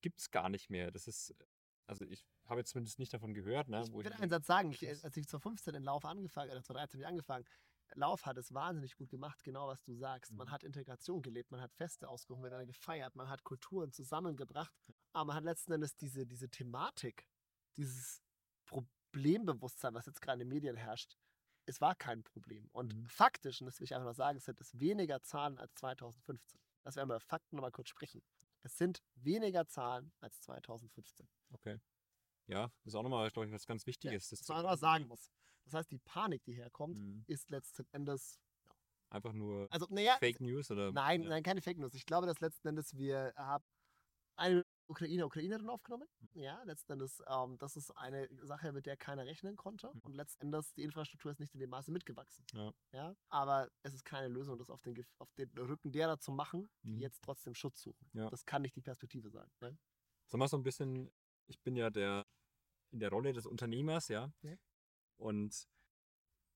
gibt 0.00 0.20
es 0.20 0.30
gar 0.30 0.48
nicht 0.48 0.70
mehr. 0.70 0.92
Das 0.92 1.08
ist, 1.08 1.34
also 1.86 2.04
ich 2.04 2.24
habe 2.46 2.60
jetzt 2.60 2.70
zumindest 2.70 2.98
nicht 2.98 3.12
davon 3.12 3.34
gehört. 3.34 3.68
Ne, 3.68 3.82
ich 3.82 3.92
würde 3.92 4.14
einen 4.16 4.30
Satz 4.30 4.46
sagen, 4.46 4.70
ich, 4.70 4.86
als 4.88 5.16
ich 5.16 5.26
2015 5.26 5.74
in 5.74 5.82
Lauf 5.82 6.04
angefangen, 6.04 6.50
oder 6.50 6.62
2013 6.62 6.98
habe 6.98 7.02
ich 7.02 7.08
angefangen, 7.08 7.44
Lauf 7.96 8.26
hat 8.26 8.38
es 8.38 8.52
wahnsinnig 8.52 8.96
gut 8.96 9.10
gemacht, 9.10 9.44
genau 9.44 9.68
was 9.68 9.82
du 9.82 9.94
sagst. 9.94 10.32
Man 10.32 10.48
mhm. 10.48 10.50
hat 10.50 10.64
Integration 10.64 11.22
gelebt, 11.22 11.50
man 11.50 11.60
hat 11.60 11.72
Feste 11.72 12.08
ausgerufen, 12.08 12.42
miteinander 12.42 12.66
gefeiert, 12.66 13.14
man 13.14 13.28
hat 13.28 13.44
Kulturen 13.44 13.92
zusammengebracht, 13.92 14.74
aber 15.12 15.26
man 15.26 15.36
hat 15.36 15.44
letzten 15.44 15.72
Endes 15.72 15.96
diese, 15.96 16.26
diese 16.26 16.48
Thematik, 16.48 17.26
dieses 17.76 18.22
Problem, 18.64 18.90
Problembewusstsein, 19.14 19.94
was 19.94 20.06
jetzt 20.06 20.20
gerade 20.20 20.42
in 20.42 20.48
den 20.48 20.54
Medien 20.54 20.76
herrscht, 20.76 21.16
es 21.66 21.80
war 21.80 21.94
kein 21.94 22.24
Problem. 22.24 22.68
Und 22.72 22.94
mhm. 22.94 23.06
faktisch, 23.06 23.60
und 23.60 23.66
das 23.66 23.78
will 23.78 23.84
ich 23.84 23.94
einfach 23.94 24.08
noch 24.08 24.14
sagen, 24.14 24.40
sind 24.40 24.60
es 24.60 24.78
weniger 24.78 25.22
Zahlen 25.22 25.56
als 25.58 25.72
2015. 25.76 26.60
Das 26.82 26.96
werden 26.96 27.08
wir 27.08 27.20
Fakten 27.20 27.56
nochmal 27.56 27.70
kurz 27.70 27.88
sprechen. 27.88 28.22
Es 28.62 28.76
sind 28.76 29.02
weniger 29.14 29.66
Zahlen 29.68 30.12
als 30.20 30.40
2015. 30.40 31.28
Okay. 31.52 31.78
Ja, 32.46 32.70
das 32.84 32.92
ist 32.92 32.94
auch 32.94 33.02
nochmal, 33.02 33.30
glaube 33.30 33.46
ich, 33.46 33.52
was 33.52 33.66
ganz 33.66 33.86
Wichtiges. 33.86 34.30
Ja, 34.30 34.36
das 34.36 34.48
was 34.48 34.48
man 34.48 34.66
auch 34.66 34.78
sagen 34.78 35.06
muss. 35.06 35.30
Das 35.64 35.74
heißt, 35.74 35.90
die 35.90 35.98
Panik, 35.98 36.44
die 36.44 36.54
herkommt, 36.54 36.98
mhm. 36.98 37.24
ist 37.26 37.50
letzten 37.50 37.86
Endes 37.92 38.38
ja. 38.64 38.72
einfach 39.10 39.32
nur 39.32 39.66
also, 39.70 39.86
ja, 39.96 40.16
Fake 40.18 40.40
News 40.40 40.70
oder? 40.70 40.92
Nein, 40.92 41.22
nein, 41.22 41.42
keine 41.42 41.62
Fake 41.62 41.78
News. 41.78 41.94
Ich 41.94 42.04
glaube, 42.04 42.26
dass 42.26 42.40
letzten 42.40 42.68
Endes 42.68 42.96
wir 42.96 43.32
haben 43.36 43.64
eine 44.36 44.64
Ukrainer, 44.86 45.26
Ukrainerin 45.26 45.68
aufgenommen. 45.68 46.06
Mhm. 46.20 46.42
Ja, 46.42 46.62
letzten 46.64 46.92
Endes, 46.92 47.22
ähm, 47.26 47.56
das 47.58 47.76
ist 47.76 47.90
eine 47.92 48.28
Sache, 48.42 48.72
mit 48.72 48.86
der 48.86 48.96
keiner 48.96 49.24
rechnen 49.24 49.56
konnte. 49.56 49.90
Mhm. 49.92 50.00
Und 50.02 50.14
letzten 50.14 50.46
Endes, 50.46 50.74
die 50.74 50.82
Infrastruktur 50.82 51.32
ist 51.32 51.40
nicht 51.40 51.54
in 51.54 51.60
dem 51.60 51.70
Maße 51.70 51.90
mitgewachsen. 51.90 52.44
Ja. 52.52 52.72
ja. 52.92 53.16
Aber 53.30 53.70
es 53.82 53.94
ist 53.94 54.04
keine 54.04 54.28
Lösung, 54.28 54.58
das 54.58 54.70
auf 54.70 54.82
den, 54.82 55.02
auf 55.18 55.32
den 55.34 55.48
Rücken 55.56 55.92
derer 55.92 56.18
zu 56.18 56.32
machen, 56.32 56.68
die 56.82 56.96
mhm. 56.96 56.98
jetzt 56.98 57.22
trotzdem 57.22 57.54
Schutz 57.54 57.80
suchen. 57.80 58.06
Ja. 58.12 58.28
Das 58.28 58.44
kann 58.44 58.62
nicht 58.62 58.76
die 58.76 58.82
Perspektive 58.82 59.30
sein. 59.30 59.50
Ne? 59.60 59.76
Sag 60.26 60.38
mal 60.38 60.48
so 60.48 60.56
ein 60.56 60.62
bisschen, 60.62 61.10
ich 61.46 61.60
bin 61.60 61.76
ja 61.76 61.90
der 61.90 62.26
in 62.90 63.00
der 63.00 63.10
Rolle 63.10 63.32
des 63.32 63.44
Unternehmers, 63.44 64.08
ja. 64.08 64.32
ja. 64.42 64.56
Und 65.16 65.66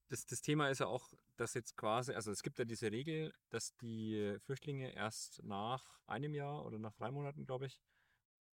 das, 0.09 0.24
das 0.24 0.40
Thema 0.40 0.70
ist 0.70 0.79
ja 0.79 0.87
auch, 0.87 1.12
dass 1.37 1.55
jetzt 1.55 1.77
quasi, 1.77 2.12
also 2.12 2.31
es 2.31 2.42
gibt 2.42 2.59
ja 2.59 2.64
diese 2.64 2.92
Regel, 2.92 3.35
dass 3.51 3.77
die 3.77 4.37
Flüchtlinge 4.44 4.94
erst 4.94 5.42
nach 5.42 6.01
einem 6.07 6.35
Jahr 6.35 6.64
oder 6.64 6.79
nach 6.79 6.94
drei 6.94 7.11
Monaten, 7.11 7.44
glaube 7.44 7.66
ich, 7.66 7.81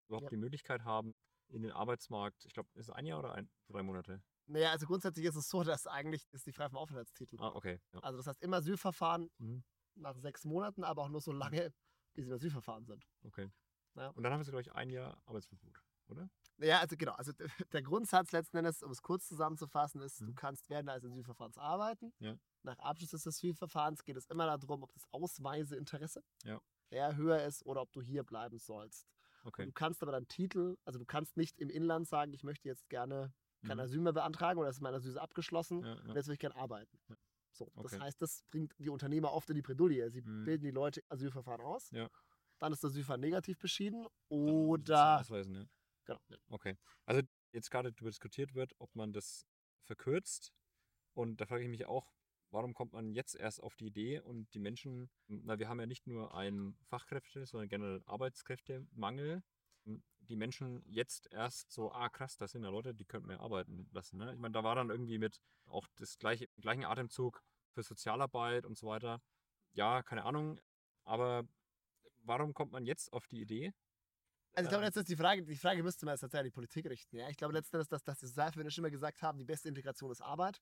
überhaupt 0.08 0.24
ja. 0.24 0.30
die 0.30 0.36
Möglichkeit 0.38 0.84
haben, 0.84 1.14
in 1.48 1.62
den 1.62 1.72
Arbeitsmarkt, 1.72 2.44
ich 2.46 2.54
glaube, 2.54 2.70
ist 2.74 2.88
es 2.88 2.94
ein 2.94 3.06
Jahr 3.06 3.18
oder 3.18 3.34
ein, 3.34 3.50
drei 3.68 3.82
Monate? 3.82 4.22
Naja, 4.46 4.70
also 4.70 4.86
grundsätzlich 4.86 5.26
ist 5.26 5.36
es 5.36 5.48
so, 5.48 5.62
dass 5.62 5.86
eigentlich 5.86 6.26
ist 6.32 6.46
die 6.46 6.52
frei 6.52 6.68
vom 6.68 6.78
Aufenthaltstitel. 6.78 7.36
Ah, 7.38 7.52
okay. 7.54 7.80
Ja. 7.92 8.00
Also 8.00 8.18
das 8.18 8.26
heißt 8.26 8.42
immer 8.42 8.58
Asylverfahren 8.58 9.30
Mhm. 9.38 9.62
nach 9.94 10.16
sechs 10.16 10.44
Monaten, 10.44 10.84
aber 10.84 11.02
auch 11.02 11.08
nur 11.08 11.20
so 11.20 11.32
lange, 11.32 11.72
bis 12.14 12.24
sie 12.24 12.30
im 12.30 12.34
Asylverfahren 12.34 12.84
sind. 12.84 13.06
Okay. 13.22 13.50
Ja. 13.94 14.08
Und 14.08 14.22
dann 14.22 14.32
haben 14.32 14.42
sie, 14.42 14.50
glaube 14.50 14.62
ich, 14.62 14.72
ein 14.72 14.90
Jahr 14.90 15.20
Arbeitsverbot, 15.26 15.82
oder? 16.08 16.28
Ja, 16.58 16.80
also 16.80 16.96
genau. 16.96 17.12
Also 17.12 17.32
der 17.72 17.82
Grundsatz 17.82 18.32
letzten 18.32 18.58
Endes, 18.58 18.82
um 18.82 18.90
es 18.90 19.02
kurz 19.02 19.26
zusammenzufassen, 19.28 20.00
ist, 20.00 20.20
du 20.20 20.26
Mhm. 20.26 20.34
kannst 20.34 20.70
während 20.70 20.88
des 20.88 21.04
Asylverfahrens 21.04 21.58
arbeiten. 21.58 22.12
Ja. 22.20 22.36
Nach 22.62 22.78
Abschluss 22.78 23.10
des 23.10 23.26
Asylverfahrens 23.26 24.04
geht 24.04 24.16
es 24.16 24.26
immer 24.26 24.46
darum, 24.46 24.82
ob 24.82 24.92
das 24.92 25.04
Ausweiseinteresse 25.10 26.22
Ja. 26.44 26.60
höher 26.90 27.42
ist 27.44 27.66
oder 27.66 27.82
ob 27.82 27.92
du 27.92 28.00
hier 28.00 28.22
bleiben 28.24 28.58
sollst. 28.58 29.06
Okay. 29.44 29.66
Du 29.66 29.72
kannst 29.72 30.02
aber 30.02 30.12
dann 30.12 30.28
Titel, 30.28 30.76
also 30.84 30.98
du 30.98 31.04
kannst 31.04 31.36
nicht 31.36 31.58
im 31.58 31.68
Inland 31.70 32.06
sagen, 32.08 32.32
ich 32.32 32.44
möchte 32.44 32.68
jetzt 32.68 32.88
gerne 32.88 33.32
kein 33.62 33.78
Mhm. 33.78 33.82
Asyl 33.84 34.00
mehr 34.00 34.12
beantragen 34.12 34.58
oder 34.60 34.68
ist 34.68 34.80
mein 34.80 34.94
Asyl 34.94 35.18
abgeschlossen 35.18 35.82
Ja, 35.82 35.92
und 35.94 36.14
jetzt 36.14 36.26
will 36.28 36.34
ich 36.34 36.38
gerne 36.40 36.56
arbeiten. 36.56 36.98
So, 37.52 37.70
das 37.82 37.92
Okay. 37.92 38.00
heißt, 38.00 38.22
das 38.22 38.42
bringt 38.50 38.74
die 38.78 38.88
Unternehmer 38.90 39.32
oft 39.32 39.48
in 39.50 39.56
die 39.56 39.62
Bredouille. 39.62 40.10
Sie 40.10 40.22
Mhm. 40.22 40.44
bilden 40.44 40.64
die 40.64 40.70
Leute 40.70 41.02
Asylverfahren 41.08 41.60
aus, 41.60 41.90
Ja. 41.90 42.08
dann 42.58 42.72
ist 42.72 42.82
das 42.84 42.92
Asylverfahren 42.92 43.20
negativ 43.20 43.58
beschieden 43.58 44.06
oder 44.28 45.20
Ausweisen, 45.20 45.54
ja. 45.54 45.66
Genau. 46.04 46.20
Okay. 46.48 46.76
Also 47.04 47.22
jetzt 47.52 47.70
gerade 47.70 47.92
darüber 47.92 48.10
diskutiert 48.10 48.54
wird, 48.54 48.74
ob 48.78 48.94
man 48.94 49.12
das 49.12 49.46
verkürzt. 49.84 50.52
Und 51.14 51.40
da 51.40 51.46
frage 51.46 51.64
ich 51.64 51.70
mich 51.70 51.86
auch, 51.86 52.12
warum 52.50 52.74
kommt 52.74 52.92
man 52.92 53.12
jetzt 53.12 53.34
erst 53.34 53.62
auf 53.62 53.76
die 53.76 53.86
Idee 53.86 54.20
und 54.20 54.52
die 54.54 54.58
Menschen, 54.58 55.10
na, 55.26 55.58
wir 55.58 55.68
haben 55.68 55.80
ja 55.80 55.86
nicht 55.86 56.06
nur 56.06 56.34
einen 56.34 56.76
Fachkräfte, 56.88 57.46
sondern 57.46 57.68
generell 57.68 58.02
Arbeitskräftemangel. 58.06 59.42
Die 60.20 60.36
Menschen 60.36 60.82
jetzt 60.86 61.30
erst 61.30 61.70
so, 61.70 61.92
ah 61.92 62.08
krass, 62.08 62.36
das 62.36 62.52
sind 62.52 62.64
ja 62.64 62.70
Leute, 62.70 62.94
die 62.94 63.04
könnten 63.04 63.28
mehr 63.28 63.40
arbeiten 63.40 63.88
lassen. 63.92 64.16
Ne? 64.16 64.32
Ich 64.32 64.38
meine, 64.38 64.52
da 64.52 64.64
war 64.64 64.74
dann 64.74 64.88
irgendwie 64.88 65.18
mit 65.18 65.40
auch 65.66 65.86
das 65.96 66.16
gleiche, 66.18 66.48
gleichen 66.58 66.84
Atemzug 66.84 67.42
für 67.72 67.82
Sozialarbeit 67.82 68.64
und 68.64 68.78
so 68.78 68.86
weiter. 68.86 69.20
Ja, 69.72 70.02
keine 70.02 70.24
Ahnung. 70.24 70.58
Aber 71.04 71.44
warum 72.22 72.54
kommt 72.54 72.72
man 72.72 72.86
jetzt 72.86 73.12
auf 73.12 73.26
die 73.26 73.42
Idee? 73.42 73.74
Also 74.54 74.66
ich 74.66 74.70
glaube, 74.70 74.84
Äh, 74.84 74.86
jetzt 74.86 74.96
ist 74.96 75.08
die 75.08 75.16
Frage, 75.16 75.42
die 75.44 75.56
Frage 75.56 75.82
müsste 75.82 76.06
man 76.06 76.14
jetzt 76.14 76.20
tatsächlich 76.20 76.40
an 76.40 76.46
die 76.46 76.50
Politik 76.54 76.86
richten. 76.86 77.16
Ja? 77.16 77.28
Ich 77.28 77.36
glaube 77.36 77.54
letzten 77.54 77.76
Endes, 77.76 77.88
dass, 77.88 78.04
dass 78.04 78.18
die 78.18 78.26
Sozialverbände 78.26 78.70
schon 78.70 78.84
immer 78.84 78.90
gesagt 78.90 79.22
haben, 79.22 79.38
die 79.38 79.44
beste 79.44 79.68
Integration 79.68 80.10
ist 80.10 80.20
Arbeit. 80.20 80.60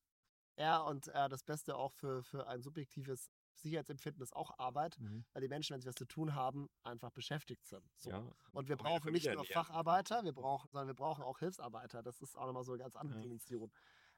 Ja, 0.59 0.79
und 0.83 1.09
äh, 1.09 1.29
das 1.29 1.45
Beste 1.45 1.77
auch 1.77 1.93
für, 1.93 2.23
für 2.23 2.47
ein 2.47 2.61
subjektives 2.63 3.31
Sicherheitsempfinden 3.55 4.23
ist 4.23 4.35
auch 4.35 4.59
Arbeit, 4.59 4.99
Mhm. 4.99 5.25
weil 5.33 5.43
die 5.43 5.49
Menschen, 5.49 5.75
wenn 5.75 5.81
sie 5.81 5.89
was 5.89 5.95
zu 5.95 6.05
tun 6.07 6.35
haben, 6.35 6.69
einfach 6.83 7.11
beschäftigt 7.11 7.67
sind. 7.67 7.83
So. 7.97 8.11
Ja, 8.11 8.31
Und 8.53 8.69
wir 8.69 8.77
brauchen 8.77 9.13
nicht 9.13 9.31
nur. 9.33 9.45
Facharbeiter, 9.45 10.25
wir 10.25 10.33
brauchen, 10.33 10.69
sondern 10.71 10.89
wir 10.89 10.95
brauchen 10.95 11.23
auch 11.25 11.39
Hilfsarbeiter. 11.39 12.03
Das 12.03 12.21
ist 12.21 12.37
auch 12.37 12.47
nochmal 12.47 12.65
so 12.65 12.73
eine 12.73 12.83
ganz 12.83 12.97
andere 12.97 13.19
Ja. 13.19 13.23
Dimension. 13.23 13.71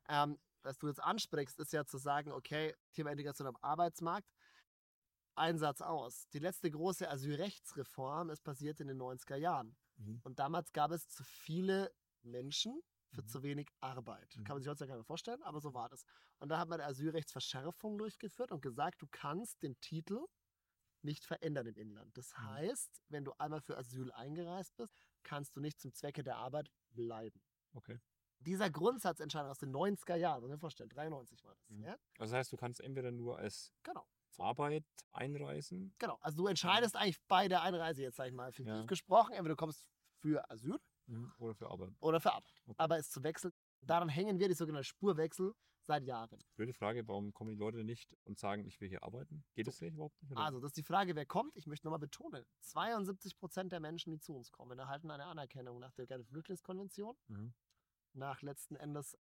Ähm, 0.09 0.39
was 0.63 0.79
du 0.79 0.89
jetzt 0.89 1.03
ansprichst, 1.03 1.59
ist 1.61 1.73
ja 1.73 1.85
zu 1.85 1.99
sagen, 1.99 2.33
okay, 2.33 2.75
Thema 2.93 3.11
Integration 3.11 3.47
am 3.47 3.57
Arbeitsmarkt, 3.61 4.29
Einsatz 5.37 5.81
aus. 5.81 6.29
Die 6.31 6.39
letzte 6.39 6.71
große 6.71 7.09
Asylrechtsreform 7.09 8.31
ist 8.31 8.43
passiert 8.43 8.81
in 8.81 8.89
den 8.89 8.99
90er 9.01 9.37
Jahren. 9.37 9.77
Mhm. 9.97 10.21
Und 10.25 10.39
damals 10.39 10.73
gab 10.73 10.91
es 10.91 11.09
zu 11.09 11.25
viele 11.25 11.93
Menschen 12.23 12.81
für 13.11 13.23
Mhm. 13.23 13.27
zu 13.29 13.43
wenig 13.43 13.69
Arbeit. 13.81 14.37
Mhm. 14.37 14.45
Kann 14.45 14.57
man 14.57 14.63
sich 14.63 14.69
heutzutage 14.71 14.89
gar 14.89 14.95
nicht 14.97 15.03
mehr 15.03 15.05
vorstellen, 15.07 15.43
aber 15.43 15.61
so 15.61 15.75
war 15.75 15.89
das. 15.89 16.05
Und 16.39 16.49
da 16.49 16.59
hat 16.59 16.69
man 16.69 16.81
eine 16.81 16.89
Asylrechtsverschärfung 16.91 17.99
durchgeführt 17.99 18.51
und 18.53 18.61
gesagt, 18.63 19.03
du 19.03 19.07
kannst 19.11 19.63
den 19.63 19.79
Titel 19.81 20.25
nicht 21.03 21.25
verändern 21.25 21.67
im 21.67 21.77
Inland. 21.77 22.17
Das 22.17 22.33
Mhm. 22.33 22.43
heißt, 22.47 23.03
wenn 23.09 23.25
du 23.25 23.33
einmal 23.39 23.61
für 23.61 23.77
Asyl 23.77 24.11
eingereist 24.13 24.75
bist, 24.77 24.95
kannst 25.23 25.55
du 25.57 25.61
nicht 25.61 25.81
zum 25.81 25.93
Zwecke 25.93 26.23
der 26.23 26.37
Arbeit 26.37 26.71
bleiben. 26.91 27.43
Okay. 27.75 28.01
Dieser 28.41 28.69
Grundsatzentscheidung 28.71 29.51
aus 29.51 29.59
den 29.59 29.71
90er 29.71 30.17
Jahren, 30.17 30.41
muss 30.41 30.49
man 30.49 30.57
sich 30.57 30.61
vorstellen, 30.61 30.89
93 30.91 31.45
war 31.45 31.55
das. 31.55 31.69
Mhm. 31.71 31.83
Ja? 31.85 31.93
Also 32.19 32.33
das 32.33 32.33
heißt, 32.33 32.53
du 32.53 32.57
kannst 32.57 32.81
entweder 32.81 33.11
nur 33.11 33.39
als 33.39 33.73
Genau. 33.83 34.07
Arbeit 34.41 34.85
einreisen. 35.13 35.95
Genau. 35.99 36.19
Also 36.21 36.37
du 36.39 36.47
entscheidest 36.47 36.97
eigentlich 36.97 37.21
bei 37.29 37.49
der 37.49 37.63
Einreise 37.63 38.03
jetzt, 38.03 38.17
sag 38.17 38.27
ich 38.29 38.33
mal, 38.35 38.53
fiktiv 38.53 38.75
Ja. 38.75 38.85
gesprochen, 38.87 39.33
entweder 39.33 39.55
du 39.55 39.57
kommst 39.57 39.87
für 40.21 40.49
Asyl 40.51 40.79
Oder 41.39 41.55
für 41.55 41.71
Arbeit. 41.71 41.93
oder 42.01 42.21
für 42.21 42.33
Arbeit. 42.33 42.53
Okay. 42.67 42.75
Aber 42.79 42.99
es 42.99 43.11
zu 43.11 43.23
wechseln, 43.23 43.53
daran 43.83 44.09
hängen 44.09 44.39
wir, 44.39 44.49
die 44.49 44.55
sogenannte 44.55 44.85
Spurwechsel, 44.85 45.55
seit 45.87 46.03
Jahren. 46.05 46.39
Blöde 46.57 46.73
Frage, 46.73 47.07
warum 47.07 47.35
kommen 47.35 47.51
die 47.51 47.59
Leute 47.59 47.85
nicht 47.85 48.17
und 48.25 48.39
sagen, 48.39 48.65
ich 48.65 48.81
will 48.81 48.89
hier 48.89 49.03
arbeiten? 49.03 49.45
Geht 49.55 49.67
das 49.67 49.83
nicht 49.83 49.93
überhaupt 49.93 50.21
nicht? 50.23 50.33
oder? 50.33 50.41
Also, 50.41 50.59
das 50.61 50.69
ist 50.71 50.79
die 50.79 50.83
Frage, 50.83 51.15
wer 51.15 51.27
kommt. 51.27 51.55
Ich 51.57 51.67
möchte 51.67 51.87
nochmal 51.87 51.99
betonen: 52.01 52.47
72 52.63 53.37
Prozent 53.37 53.71
der 53.71 53.81
Menschen, 53.81 54.11
die 54.11 54.19
zu 54.19 54.35
uns 54.35 54.51
kommen, 54.51 54.79
erhalten 54.79 55.11
eine 55.11 55.27
Anerkennung 55.27 55.79
nach 55.81 55.93
der 55.93 56.07
Genfer 56.07 56.27
Flüchtlingskonvention, 56.31 57.15
Mhm. 57.29 57.53
nach 58.15 58.41
letzten 58.41 58.77
Endes 58.77 59.19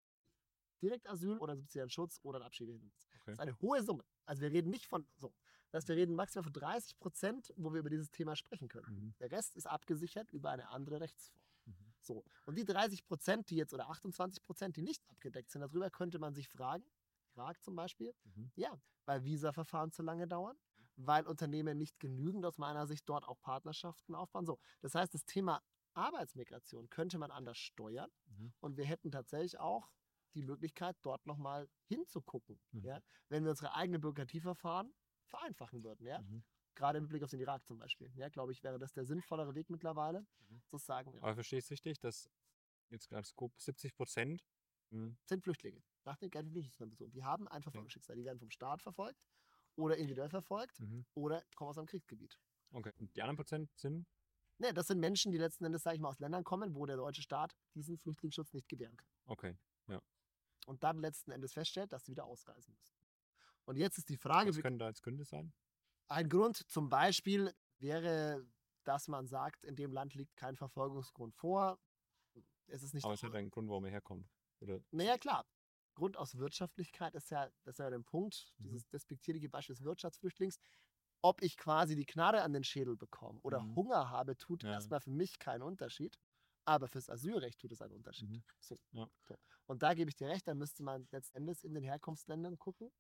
Direktasyl 0.82 1.38
oder 1.38 1.56
70 1.56 1.74
Jahren 1.78 1.90
Schutz 1.90 2.20
oder 2.22 2.38
ein 2.40 2.42
Abschiebehindernis. 2.44 3.06
Okay. 3.08 3.22
Das 3.26 3.32
ist 3.34 3.40
eine 3.40 3.58
hohe 3.60 3.82
Summe. 3.82 4.04
Also, 4.24 4.42
wir 4.42 4.50
reden 4.50 4.70
nicht 4.70 4.86
von 4.86 5.06
so. 5.16 5.32
Das 5.70 5.80
heißt, 5.82 5.88
wir 5.88 5.96
reden 5.96 6.14
maximal 6.14 6.44
von 6.44 6.52
30 6.52 6.98
Prozent, 6.98 7.52
wo 7.56 7.72
wir 7.72 7.80
über 7.80 7.90
dieses 7.90 8.10
Thema 8.10 8.36
sprechen 8.36 8.68
können. 8.68 8.86
Mhm. 8.88 9.14
Der 9.18 9.30
Rest 9.30 9.56
ist 9.56 9.66
abgesichert 9.66 10.32
über 10.32 10.50
eine 10.50 10.68
andere 10.68 11.00
Rechtsform. 11.00 11.40
Mhm. 11.66 11.74
So. 12.00 12.24
Und 12.44 12.56
die 12.56 12.64
30 12.64 13.04
Prozent, 13.04 13.50
die 13.50 13.56
jetzt 13.56 13.74
oder 13.74 13.88
28 13.90 14.42
Prozent, 14.44 14.76
die 14.76 14.82
nicht 14.82 15.02
abgedeckt 15.08 15.50
sind, 15.50 15.62
darüber 15.62 15.90
könnte 15.90 16.18
man 16.18 16.34
sich 16.34 16.48
fragen, 16.48 16.84
Irak 17.34 17.62
zum 17.62 17.74
Beispiel, 17.74 18.14
Mhm. 18.24 18.50
ja, 18.54 18.80
weil 19.04 19.24
Visaverfahren 19.24 19.90
zu 19.92 20.02
lange 20.02 20.26
dauern, 20.28 20.56
weil 20.96 21.26
Unternehmen 21.26 21.76
nicht 21.76 21.98
genügend 22.00 22.46
aus 22.46 22.56
meiner 22.58 22.86
Sicht 22.86 23.06
dort 23.08 23.24
auch 23.28 23.38
Partnerschaften 23.40 24.14
aufbauen. 24.14 24.46
So. 24.46 24.58
Das 24.80 24.94
heißt, 24.94 25.12
das 25.12 25.24
Thema 25.26 25.62
Arbeitsmigration 25.94 26.88
könnte 26.88 27.18
man 27.18 27.30
anders 27.30 27.58
steuern 27.58 28.10
Mhm. 28.28 28.52
und 28.60 28.76
wir 28.76 28.84
hätten 28.84 29.10
tatsächlich 29.10 29.58
auch 29.58 29.90
die 30.37 30.42
Möglichkeit, 30.42 30.96
dort 31.03 31.27
nochmal 31.27 31.68
hinzugucken, 31.87 32.61
Mhm. 32.72 32.85
ja, 32.85 33.01
wenn 33.29 33.42
wir 33.44 33.51
unsere 33.51 33.75
eigenen 33.75 34.01
Bürokratieverfahren 34.01 34.94
vereinfachen 35.27 35.83
würden. 35.83 36.07
Ja? 36.07 36.20
Mhm. 36.22 36.44
Gerade 36.75 36.99
im 36.99 37.09
Blick 37.09 37.22
auf 37.22 37.31
den 37.31 37.40
Irak 37.40 37.66
zum 37.66 37.79
Beispiel. 37.79 38.12
Ja, 38.14 38.29
glaube 38.29 38.53
ich, 38.53 38.62
wäre 38.62 38.79
das 38.79 38.92
der 38.92 39.05
sinnvollere 39.07 39.55
Weg 39.55 39.70
mittlerweile, 39.70 40.20
Mhm. 40.49 40.62
zu 40.68 40.77
sagen, 40.79 41.12
ja, 41.14 41.22
Aber 41.22 41.35
verstehst 41.35 41.70
du 41.70 41.72
richtig, 41.72 41.99
dass 41.99 42.31
jetzt 42.90 43.09
gerade 43.09 43.29
grob 43.35 43.59
70 43.59 43.94
Prozent 43.94 44.44
mhm. 44.90 45.16
sind 45.25 45.42
Flüchtlinge 45.42 45.83
nach 46.05 46.16
den 46.18 46.31
Flüchtlingskonventionen. 46.31 47.12
Die 47.12 47.25
haben 47.25 47.49
ein 47.49 47.62
Verfolgungsschicksal. 47.62 48.14
Die 48.16 48.25
werden 48.25 48.38
vom 48.38 48.51
Staat 48.51 48.83
verfolgt 48.83 49.20
oder 49.75 49.96
individuell 49.96 50.29
verfolgt 50.31 50.79
Mhm. 50.81 51.05
oder 51.14 51.42
kommen 51.57 51.70
aus 51.70 51.79
einem 51.79 51.87
Kriegsgebiet. 51.88 52.38
Okay. 52.72 52.92
Und 52.99 53.16
die 53.16 53.22
anderen 53.22 53.37
Prozent 53.37 53.70
sind? 53.77 54.07
Ne, 54.59 54.72
das 54.72 54.87
sind 54.87 55.01
Menschen, 55.01 55.33
die 55.33 55.38
letzten 55.38 55.64
Endes, 55.64 55.83
sage 55.83 55.96
ich 55.96 56.01
mal, 56.03 56.09
aus 56.09 56.18
Ländern 56.18 56.44
kommen, 56.44 56.75
wo 56.75 56.87
der 56.87 56.96
deutsche 56.96 57.22
Staat 57.22 57.55
diesen 57.75 57.99
Flüchtlingsschutz 57.99 58.53
nicht 58.55 58.68
gewähren 58.68 58.96
kann. 58.96 59.09
Okay. 59.27 59.57
Und 60.66 60.85
dann 60.85 60.98
letzten 61.00 61.33
Endes 61.33 61.55
feststellt, 61.55 61.92
dass 61.92 62.05
sie 62.07 62.12
wieder 62.12 62.26
ausreisen 62.26 62.74
müssen. 62.79 62.96
Und 63.66 63.76
jetzt 63.79 63.98
ist 63.98 64.11
die 64.11 64.18
Frage, 64.18 64.50
Was 64.50 64.61
können 64.61 64.79
da 64.79 64.88
jetzt 64.88 65.02
Gründe 65.02 65.24
sein? 65.24 65.52
ein 66.09 66.29
Grund 66.29 66.57
zum 66.70 66.88
Beispiel 66.88 67.52
wäre, 67.79 68.46
dass 68.85 69.09
man 69.09 69.26
sagt, 69.26 69.64
in 69.64 69.76
dem 69.76 69.92
Land 69.92 70.14
liegt 70.14 70.37
kein 70.37 70.57
Verfolgungsgrund 70.57 71.35
vor. 71.35 71.79
Es 72.66 72.83
ist 72.83 72.94
nicht 72.94 73.05
Aber 73.05 73.14
es 73.14 73.22
hat 73.22 73.35
einen 73.35 73.50
Grund, 73.50 73.70
warum 73.70 73.87
er 73.87 73.90
herkommt. 73.92 74.29
Oder? 74.61 74.81
Naja, 74.92 75.18
klar. 75.18 75.46
Grund 75.94 76.16
aus 76.16 76.37
Wirtschaftlichkeit 76.37 77.14
ist 77.14 77.31
ja, 77.31 77.46
das 77.64 77.74
ist 77.74 77.79
ja 77.79 77.90
der 77.90 77.98
Punkt, 78.00 78.52
Mhm. 78.59 78.68
dieses 78.72 78.88
despektierliche 78.88 79.48
Beispiel 79.48 79.74
des 79.74 79.85
Wirtschaftsflüchtlings. 79.85 80.59
Ob 81.22 81.42
ich 81.42 81.57
quasi 81.57 81.96
die 81.96 82.05
Knarre 82.07 82.42
an 82.42 82.52
den 82.52 82.64
Schädel 82.64 82.96
bekomme 82.96 83.40
oder 83.42 83.66
Mhm. 83.66 83.74
Hunger 83.74 84.11
habe, 84.11 84.37
tut 84.37 84.62
Ja. 84.62 84.70
erstmal 84.70 85.00
für 85.00 85.11
mich 85.11 85.38
keinen 85.38 85.62
Unterschied. 85.62 86.18
Aber 86.66 86.88
fürs 86.88 87.09
Asylrecht 87.11 87.61
tut 87.61 87.72
es 87.72 87.83
einen 87.83 87.94
Unterschied. 87.94 88.29
Mhm. 88.29 88.44
So. 88.61 88.79
Ja. 88.92 89.11
So. 89.22 89.37
Und 89.66 89.83
da 89.83 89.94
gebe 89.94 90.11
ich 90.11 90.16
dir 90.16 90.29
recht, 90.29 90.48
da 90.48 90.55
müsste 90.55 90.83
man 90.83 91.09
letztendlich 91.12 91.64
in 91.64 91.74
den 91.74 91.85
Herkunftsländern 91.85 92.59
gucken, 92.59 92.90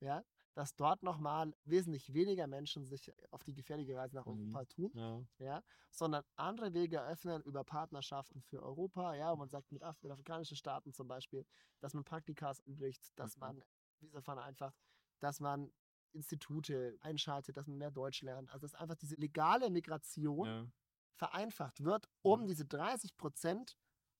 ja, 0.00 0.24
dass 0.54 0.74
dort 0.76 1.02
nochmal 1.02 1.54
wesentlich 1.64 2.12
weniger 2.14 2.46
Menschen 2.46 2.84
sich 2.86 3.12
auf 3.30 3.44
die 3.44 3.54
gefährliche 3.54 3.96
Reise 3.96 4.16
nach 4.16 4.26
Mhm. 4.26 4.26
Europa 4.26 4.64
tun 4.66 4.94
Ja. 4.94 5.24
ja, 5.38 5.62
sondern 5.90 6.24
andere 6.36 6.74
Wege 6.74 6.98
eröffnen 6.98 7.42
über 7.42 7.64
Partnerschaften 7.64 8.42
für 8.42 8.62
Europa, 8.62 9.14
ja, 9.14 9.32
wo 9.32 9.36
man 9.36 9.48
sagt, 9.48 9.72
mit, 9.72 9.82
Af 9.82 10.02
mit 10.02 10.12
afrikanischen 10.12 10.56
Staaten 10.56 10.92
zum 10.92 11.08
Beispiel, 11.08 11.46
dass 11.80 11.94
man 11.94 12.04
Praktikas 12.04 12.60
anbricht, 12.66 13.18
dass 13.18 13.36
Mhm. 13.36 13.40
man 13.40 13.62
Visa 14.00 14.20
vereinfacht, 14.22 14.76
dass 15.20 15.40
man 15.40 15.72
Institute 16.12 16.98
einschaltet, 17.00 17.56
dass 17.56 17.66
man 17.68 17.78
mehr 17.78 17.90
Deutsch 17.90 18.22
lernt. 18.22 18.50
Also 18.50 18.66
dass 18.66 18.74
einfach 18.74 18.96
diese 18.96 19.14
legale 19.16 19.70
Migration 19.70 20.52
ja. 20.52 20.70
Vereinfacht 21.16 21.84
wird, 21.84 22.08
um 22.22 22.42
Mhm. 22.42 22.46
diese 22.46 22.64
30 22.66 23.16
Prozent 23.16 23.76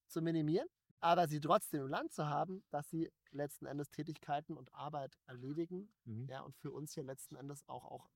zu 0.09 0.23
minimieren, 0.23 0.69
aber 1.01 1.29
sie 1.29 1.41
trotzdem 1.41 1.83
im 1.83 1.89
Land 1.89 2.13
zu 2.13 2.27
haben, 2.27 2.65
dass 2.71 2.91
sie 2.91 3.11
letzten 3.31 3.67
Endes 3.67 3.91
Tätigkeiten 3.91 4.57
und 4.57 4.75
Arbeit 4.75 5.17
erledigen, 5.27 5.93
Mhm. 6.05 6.27
ja, 6.29 6.41
und 6.43 6.57
für 6.57 6.73
uns 6.73 6.95
hier 6.95 7.05
letzten 7.05 7.37
Endes 7.37 7.67
auch, 7.69 7.85
auch 7.87 8.11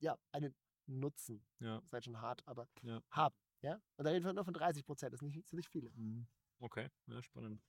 ja, 0.00 0.18
einen 0.32 0.54
Nutzen 0.86 1.46
Ja. 1.60 1.78
ist 1.78 1.92
halt 1.92 2.04
schon 2.04 2.20
hart, 2.20 2.42
aber 2.46 2.68
Ja. 2.82 3.00
haben. 3.10 3.36
Ja? 3.62 3.80
Und 3.96 4.04
da 4.04 4.10
reden 4.10 4.24
wir 4.24 4.32
nur 4.34 4.44
von 4.44 4.54
30 4.54 4.84
Prozent, 4.84 5.12
das 5.12 5.20
sind 5.20 5.34
nicht, 5.34 5.48
sind 5.48 5.56
nicht 5.58 5.70
viele. 5.70 5.90
Mhm. 5.90 6.26
Okay, 6.60 6.88
ja, 7.06 7.22
spannend. 7.22 7.62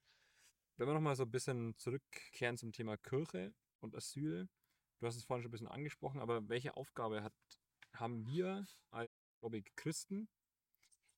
Wenn 0.77 0.87
wir 0.87 0.93
nochmal 0.93 1.15
so 1.15 1.23
ein 1.23 1.31
bisschen 1.31 1.77
zurückkehren 1.77 2.57
zum 2.57 2.71
Thema 2.71 2.97
Kirche 2.97 3.53
und 3.81 3.95
Asyl. 3.95 4.49
Du 4.99 5.07
hast 5.07 5.15
es 5.17 5.23
vorhin 5.25 5.43
schon 5.43 5.49
ein 5.49 5.51
bisschen 5.51 5.67
angesprochen, 5.67 6.19
aber 6.21 6.47
welche 6.49 6.75
Aufgabe 6.77 7.23
hat, 7.23 7.33
haben 7.95 8.25
wir 8.27 8.65
als, 8.91 9.11
glaube 9.41 9.57
ich, 9.57 9.75
Christen 9.75 10.29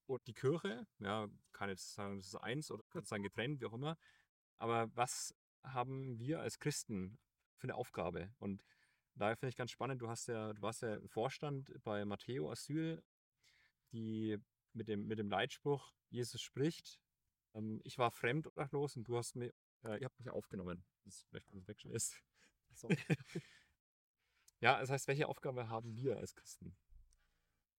und 0.08 0.26
die 0.28 0.34
Kirche? 0.34 0.88
Ja, 1.00 1.28
kann 1.52 1.70
jetzt 1.70 1.93
sagen, 1.93 2.17
das 2.17 2.28
ist 2.28 2.36
eins 2.36 2.72
oder 2.72 2.84
kann 2.89 3.06
sagen 3.06 3.24
getrennt, 3.24 3.62
wie 3.62 3.65
auch 3.65 3.74
immer. 3.74 3.98
Aber 4.58 4.89
was 4.96 5.36
haben 5.63 6.17
wir 6.20 6.39
als 6.41 6.60
Christen 6.60 7.20
für 7.58 7.65
eine 7.65 7.76
Aufgabe? 7.76 8.34
Und 8.39 8.63
daher 9.15 9.36
finde 9.36 9.50
ich 9.50 9.56
ganz 9.58 9.72
spannend, 9.72 10.02
du 10.02 10.10
hast 10.10 10.28
ja, 10.28 10.54
du 10.54 10.62
warst 10.62 10.82
ja 10.82 11.00
Vorstand 11.08 11.72
bei 11.84 12.06
Matteo 12.06 12.52
Asyl, 12.52 13.04
die 13.91 14.38
mit 14.74 14.88
dem, 14.88 15.08
mit 15.08 15.20
dem 15.20 15.30
Leitspruch, 15.30 15.93
Jesus 16.10 16.41
spricht, 16.41 17.00
ähm, 17.54 17.82
ich 17.84 17.98
war 17.98 18.12
fremd 18.12 18.48
obdachlos 18.48 18.96
und 18.96 19.04
du 19.06 19.17
hast 19.17 19.36
mir, 19.36 19.54
äh, 19.84 20.00
ihr 20.00 20.06
habt 20.06 20.20
mich 20.20 20.30
aufgenommen. 20.30 20.86
Das 21.04 21.15
ist 21.15 21.28
vielleicht, 21.30 21.54
was 21.54 21.67
weg 21.67 21.80
schon 21.80 21.91
ist. 21.91 22.15
So. 22.74 22.89
ja, 24.62 24.80
das 24.80 24.89
heißt, 24.89 25.08
welche 25.08 25.28
Aufgabe 25.28 25.70
haben 25.70 25.96
wir 25.96 26.17
als 26.17 26.36
Christen? 26.36 26.76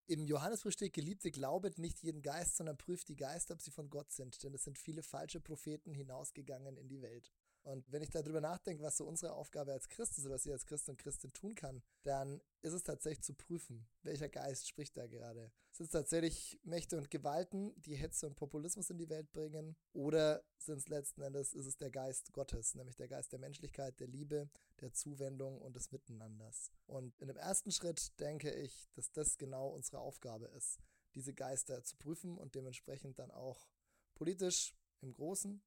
Im 0.09 0.25
Johannesbrief 0.25 0.73
steht, 0.73 0.93
Geliebte, 0.93 1.29
glaubet 1.29 1.77
nicht 1.77 2.01
jeden 2.01 2.23
Geist, 2.23 2.57
sondern 2.57 2.79
prüft 2.79 3.09
die 3.09 3.15
Geister, 3.15 3.53
ob 3.53 3.61
sie 3.61 3.69
von 3.69 3.91
Gott 3.91 4.11
sind, 4.11 4.41
denn 4.41 4.55
es 4.55 4.63
sind 4.63 4.79
viele 4.79 5.03
falsche 5.03 5.39
Propheten 5.39 5.93
hinausgegangen 5.93 6.77
in 6.77 6.87
die 6.87 7.03
Welt. 7.03 7.31
Und 7.69 7.85
wenn 7.91 8.01
ich 8.01 8.09
darüber 8.09 8.41
nachdenke, 8.41 8.81
was 8.81 8.97
so 8.97 9.05
unsere 9.05 9.33
Aufgabe 9.33 9.73
als 9.73 9.87
Christ 9.89 10.17
ist 10.17 10.25
oder 10.25 10.33
was 10.33 10.45
ich 10.47 10.51
als 10.51 10.65
Christ 10.65 10.89
und 10.89 10.97
Christin 10.97 11.31
tun 11.33 11.53
kann, 11.53 11.83
dann 12.01 12.41
ist 12.63 12.73
es 12.73 12.81
tatsächlich 12.81 13.21
zu 13.21 13.35
prüfen, 13.35 13.87
welcher 14.01 14.27
Geist 14.27 14.67
spricht 14.67 14.97
da 14.97 15.05
gerade. 15.05 15.51
Sind 15.69 15.85
es 15.85 15.91
tatsächlich 15.91 16.59
Mächte 16.63 16.97
und 16.97 17.11
Gewalten, 17.11 17.79
die 17.83 17.93
Hetze 17.93 18.25
und 18.25 18.35
Populismus 18.35 18.89
in 18.89 18.97
die 18.97 19.09
Welt 19.09 19.31
bringen? 19.31 19.75
Oder 19.93 20.43
sind 20.57 20.79
es 20.79 20.87
letzten 20.87 21.21
Endes, 21.21 21.53
ist 21.53 21.67
es 21.67 21.77
der 21.77 21.91
Geist 21.91 22.33
Gottes, 22.33 22.73
nämlich 22.73 22.95
der 22.95 23.07
Geist 23.07 23.33
der 23.33 23.39
Menschlichkeit, 23.39 23.99
der 23.99 24.07
Liebe, 24.07 24.49
der 24.81 24.91
Zuwendung 24.91 25.61
und 25.61 25.75
des 25.75 25.91
Miteinanders? 25.91 26.71
Und 26.87 27.15
in 27.21 27.27
dem 27.27 27.37
ersten 27.37 27.71
Schritt 27.71 28.19
denke 28.19 28.51
ich, 28.51 28.89
dass 28.93 29.11
das 29.11 29.37
genau 29.37 29.67
unsere 29.67 29.99
Aufgabe 29.99 30.47
ist, 30.47 30.79
diese 31.13 31.35
Geister 31.35 31.83
zu 31.83 31.97
prüfen 31.97 32.35
und 32.35 32.55
dementsprechend 32.55 33.19
dann 33.19 33.29
auch 33.29 33.67
politisch 34.15 34.73
im 35.01 35.13
Großen 35.13 35.61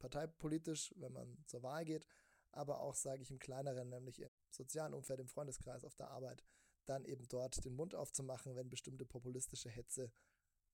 parteipolitisch, 0.00 0.92
wenn 0.96 1.12
man 1.12 1.38
zur 1.46 1.62
Wahl 1.62 1.84
geht, 1.84 2.06
aber 2.52 2.80
auch, 2.80 2.96
sage 2.96 3.22
ich, 3.22 3.30
im 3.30 3.38
kleineren, 3.38 3.88
nämlich 3.88 4.20
im 4.20 4.30
sozialen 4.50 4.94
Umfeld, 4.94 5.20
im 5.20 5.28
Freundeskreis, 5.28 5.84
auf 5.84 5.94
der 5.94 6.10
Arbeit, 6.10 6.42
dann 6.86 7.04
eben 7.04 7.28
dort 7.28 7.64
den 7.64 7.74
Mund 7.74 7.94
aufzumachen, 7.94 8.56
wenn 8.56 8.68
bestimmte 8.68 9.06
populistische 9.06 9.68
Hetze 9.68 10.10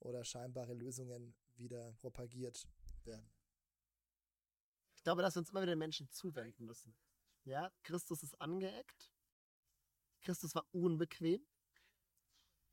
oder 0.01 0.25
scheinbare 0.25 0.73
Lösungen 0.73 1.35
wieder 1.57 1.93
propagiert 1.95 2.67
werden. 3.05 3.31
Ich 4.95 5.03
glaube, 5.03 5.23
dass 5.23 5.35
wir 5.35 5.41
uns 5.41 5.51
immer 5.51 5.63
wieder 5.63 5.73
den 5.73 5.79
Menschen 5.79 6.09
zuwenden 6.11 6.65
müssen. 6.65 6.97
Ja, 7.45 7.71
Christus 7.83 8.23
ist 8.23 8.41
angeeckt. 8.41 9.13
Christus 10.23 10.55
war 10.55 10.67
unbequem. 10.73 11.47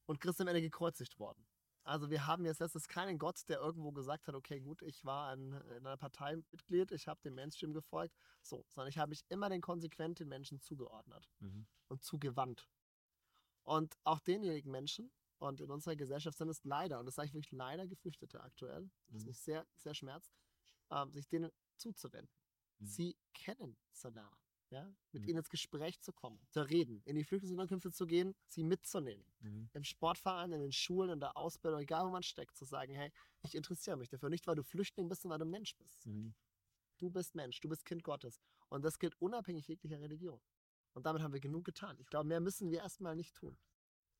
Und 0.05 0.19
Christus 0.19 0.37
ist 0.37 0.41
am 0.41 0.47
Ende 0.47 0.61
gekreuzigt 0.61 1.19
worden. 1.19 1.45
Also 1.83 2.09
wir 2.09 2.27
haben 2.27 2.45
jetzt 2.45 2.59
letztes 2.59 2.87
keinen 2.87 3.19
Gott, 3.19 3.47
der 3.49 3.59
irgendwo 3.59 3.91
gesagt 3.91 4.27
hat, 4.27 4.35
okay, 4.35 4.61
gut, 4.61 4.81
ich 4.83 5.03
war 5.03 5.33
ein, 5.33 5.51
in 5.51 5.85
einer 5.85 5.97
Partei 5.97 6.37
Mitglied, 6.51 6.91
ich 6.91 7.07
habe 7.07 7.21
dem 7.21 7.35
Mainstream 7.35 7.73
gefolgt, 7.73 8.15
so, 8.41 8.65
sondern 8.69 8.89
ich 8.89 8.97
habe 8.97 9.09
mich 9.09 9.25
immer 9.29 9.49
den 9.49 9.61
konsequenten 9.61 10.29
Menschen 10.29 10.61
zugeordnet 10.61 11.29
mhm. 11.39 11.67
und 11.89 12.01
zugewandt. 12.03 12.69
Und 13.63 13.97
auch 14.03 14.19
denjenigen 14.19 14.71
Menschen, 14.71 15.11
und 15.39 15.59
in 15.59 15.69
unserer 15.71 15.97
Gesellschaft 15.97 16.37
sind 16.37 16.47
es 16.47 16.63
leider, 16.63 16.99
und 16.99 17.05
das 17.05 17.15
sage 17.15 17.27
ich 17.27 17.33
wirklich 17.33 17.51
leider 17.51 17.85
Geflüchtete 17.85 18.41
aktuell, 18.41 18.89
das 19.07 19.23
mhm. 19.23 19.27
mich 19.27 19.39
sehr, 19.39 19.67
sehr 19.75 19.93
schmerzt, 19.93 20.33
ähm, 20.89 21.11
sich 21.11 21.27
denen 21.27 21.51
zuzuwenden, 21.75 22.33
mhm. 22.79 22.85
sie 22.85 23.17
kennenzulernen 23.33 24.42
ja, 24.73 24.91
mit 25.12 25.23
mhm. 25.23 25.29
ihnen 25.29 25.38
ins 25.39 25.49
Gespräch 25.49 26.01
zu 26.01 26.12
kommen, 26.12 26.39
zu 26.49 26.62
reden, 26.62 27.01
in 27.05 27.15
die 27.15 27.23
Flüchtlingsunterkünfte 27.23 27.91
zu 27.91 28.05
gehen, 28.05 28.36
sie 28.47 28.63
mitzunehmen. 28.63 29.25
Mhm. 29.39 29.69
Im 29.73 29.83
Sportverein, 29.83 30.51
in 30.51 30.62
den 30.62 30.71
Schulen, 30.71 31.12
in 31.12 31.19
der 31.19 31.38
Ausbildung, 31.38 31.79
egal 31.79 32.05
wo 32.05 32.09
man 32.09 32.23
steckt, 32.23 32.57
zu 32.57 32.65
sagen, 32.65 32.93
hey, 32.93 33.12
ich 33.43 33.55
interessiere 33.55 33.97
mich 33.97 34.09
dafür. 34.09 34.29
Nicht, 34.29 34.47
weil 34.47 34.55
du 34.55 34.63
Flüchtling 34.63 35.07
bist, 35.07 35.21
sondern 35.21 35.39
weil 35.39 35.45
du 35.45 35.51
Mensch 35.51 35.75
bist. 35.77 36.05
Mhm. 36.05 36.33
Du 36.97 37.09
bist 37.09 37.36
Mensch, 37.36 37.59
du 37.59 37.69
bist 37.69 37.86
Kind 37.86 38.03
Gottes. 38.03 38.41
Und 38.69 38.83
das 38.83 38.99
gilt 38.99 39.15
unabhängig 39.21 39.67
jeglicher 39.67 39.99
Religion. 39.99 40.41
Und 40.93 41.05
damit 41.05 41.21
haben 41.21 41.33
wir 41.33 41.39
genug 41.39 41.65
getan. 41.65 41.97
Ich 41.99 42.07
glaube, 42.07 42.27
mehr 42.27 42.39
müssen 42.39 42.71
wir 42.71 42.79
erstmal 42.79 43.15
nicht 43.15 43.36
tun. 43.36 43.57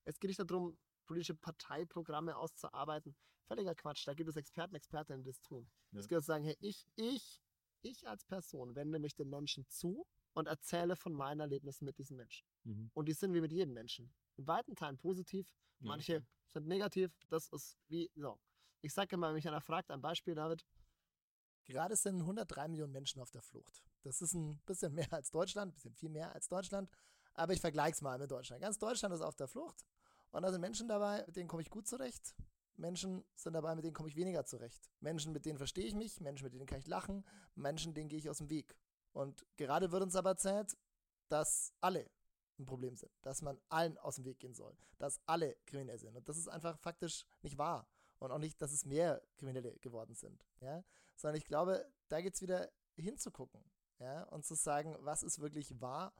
Es 0.06 0.20
geht 0.20 0.30
nicht 0.30 0.40
darum, 0.40 0.78
politische 1.06 1.36
Parteiprogramme 1.36 2.36
auszuarbeiten. 2.36 3.16
Völliger 3.48 3.76
Quatsch. 3.76 4.08
Da 4.08 4.14
gibt 4.14 4.30
es 4.30 4.36
Experten, 4.36 4.76
Expertinnen, 4.76 5.24
die 5.24 5.30
das 5.30 5.42
tun. 5.42 5.70
Ja. 5.92 6.00
Es 6.00 6.08
geht 6.08 6.20
zu 6.20 6.26
sagen, 6.26 6.44
hey, 6.44 6.58
ich, 6.60 6.88
ich, 6.96 7.42
ich 7.82 8.08
als 8.08 8.26
Person 8.26 8.76
wende 8.76 9.00
mich 9.00 9.16
den 9.16 9.30
Menschen 9.30 9.68
zu 9.68 10.06
und 10.34 10.48
erzähle 10.48 10.96
von 10.96 11.14
meinen 11.14 11.40
Erlebnissen 11.40 11.86
mit 11.86 11.98
diesen 11.98 12.18
Menschen. 12.18 12.46
Mhm. 12.64 12.92
Und 12.94 13.08
die 13.08 13.14
sind 13.14 13.34
wie 13.34 13.42
mit 13.42 13.52
jedem 13.52 13.74
Menschen. 13.74 14.14
In 14.36 14.48
weiten 14.48 14.76
Teilen 14.76 14.98
positiv, 14.98 15.54
manche 15.80 16.14
ja. 16.14 16.22
sind 16.50 16.68
negativ. 16.68 17.12
Das 17.30 17.50
ist 17.50 17.78
wie 17.88 18.12
so. 18.16 18.40
Ich 18.82 18.94
sage 18.94 19.16
immer, 19.16 19.28
wenn 19.28 19.36
mich 19.36 19.48
einer 19.48 19.62
fragt, 19.62 19.92
ein 19.92 20.02
Beispiel, 20.02 20.36
David. 20.36 20.66
Gerade 21.66 21.96
sind 21.96 22.20
103 22.20 22.68
Millionen 22.68 22.92
Menschen 22.92 23.22
auf 23.22 23.32
der 23.32 23.42
Flucht. 23.42 23.84
Das 24.02 24.22
ist 24.22 24.34
ein 24.34 24.60
bisschen 24.66 24.94
mehr 24.94 25.12
als 25.14 25.32
Deutschland, 25.32 25.72
ein 25.72 25.74
bisschen 25.74 25.94
viel 25.94 26.10
mehr 26.10 26.34
als 26.34 26.48
Deutschland. 26.48 26.90
Aber 27.36 27.54
ich 27.54 27.62
vergleiche 27.62 27.94
es 27.94 28.02
mal 28.02 28.18
mit 28.20 28.30
Deutschland. 28.30 28.62
Ganz 28.62 28.78
Deutschland 28.78 29.16
ist 29.16 29.22
auf 29.22 29.36
der 29.36 29.48
Flucht. 29.48 29.86
Und 30.32 30.42
da 30.42 30.52
sind 30.52 30.62
Menschen 30.62 30.88
dabei, 30.88 31.24
mit 31.26 31.36
denen 31.36 31.48
komme 31.48 31.62
ich 31.62 31.70
gut 31.70 31.88
zurecht. 31.88 32.36
Menschen 32.76 33.24
sind 33.36 33.54
dabei, 33.54 33.76
mit 33.76 33.86
denen 33.86 33.94
komme 33.94 34.10
ich 34.10 34.16
weniger 34.16 34.46
zurecht. 34.46 34.90
Menschen, 35.00 35.32
mit 35.32 35.46
denen 35.46 35.58
verstehe 35.58 35.86
ich 35.86 35.96
mich. 35.96 36.20
Menschen, 36.20 36.44
mit 36.44 36.54
denen 36.54 36.66
kann 36.66 36.80
ich 36.80 36.88
lachen. 36.88 37.24
Menschen, 37.56 37.94
denen 37.94 38.10
gehe 38.10 38.20
ich 38.20 38.30
aus 38.30 38.40
dem 38.40 38.50
Weg. 38.50 38.76
Und 39.14 39.46
gerade 39.58 39.92
wird 39.92 40.04
uns 40.04 40.16
aber 40.16 40.32
erzählt, 40.32 40.76
dass 41.30 41.74
alle 41.82 42.10
ein 42.60 42.66
Problem 42.66 42.96
sind, 42.96 43.12
dass 43.22 43.42
man 43.42 43.60
allen 43.70 43.98
aus 43.98 44.16
dem 44.16 44.26
Weg 44.26 44.40
gehen 44.40 44.54
soll, 44.54 44.76
dass 44.98 45.20
alle 45.26 45.56
kriminell 45.66 45.98
sind. 45.98 46.16
Und 46.16 46.28
das 46.28 46.38
ist 46.38 46.48
einfach 46.48 46.78
faktisch 46.80 47.26
nicht 47.42 47.58
wahr. 47.58 47.88
Und 48.20 48.32
auch 48.32 48.38
nicht, 48.40 48.62
dass 48.62 48.72
es 48.72 48.86
mehr 48.86 49.22
Kriminelle 49.36 49.78
geworden 49.80 50.16
sind. 50.16 50.46
Ja? 50.62 50.84
Sondern 51.16 51.38
ich 51.38 51.46
glaube, 51.46 51.92
da 52.08 52.22
geht 52.22 52.36
es 52.36 52.42
wieder 52.42 52.72
hinzugucken 52.96 53.64
ja? 54.00 54.24
und 54.26 54.46
zu 54.46 54.56
sagen, 54.56 54.96
was 55.00 55.24
ist 55.24 55.40
wirklich 55.40 55.80
wahr 55.82 56.14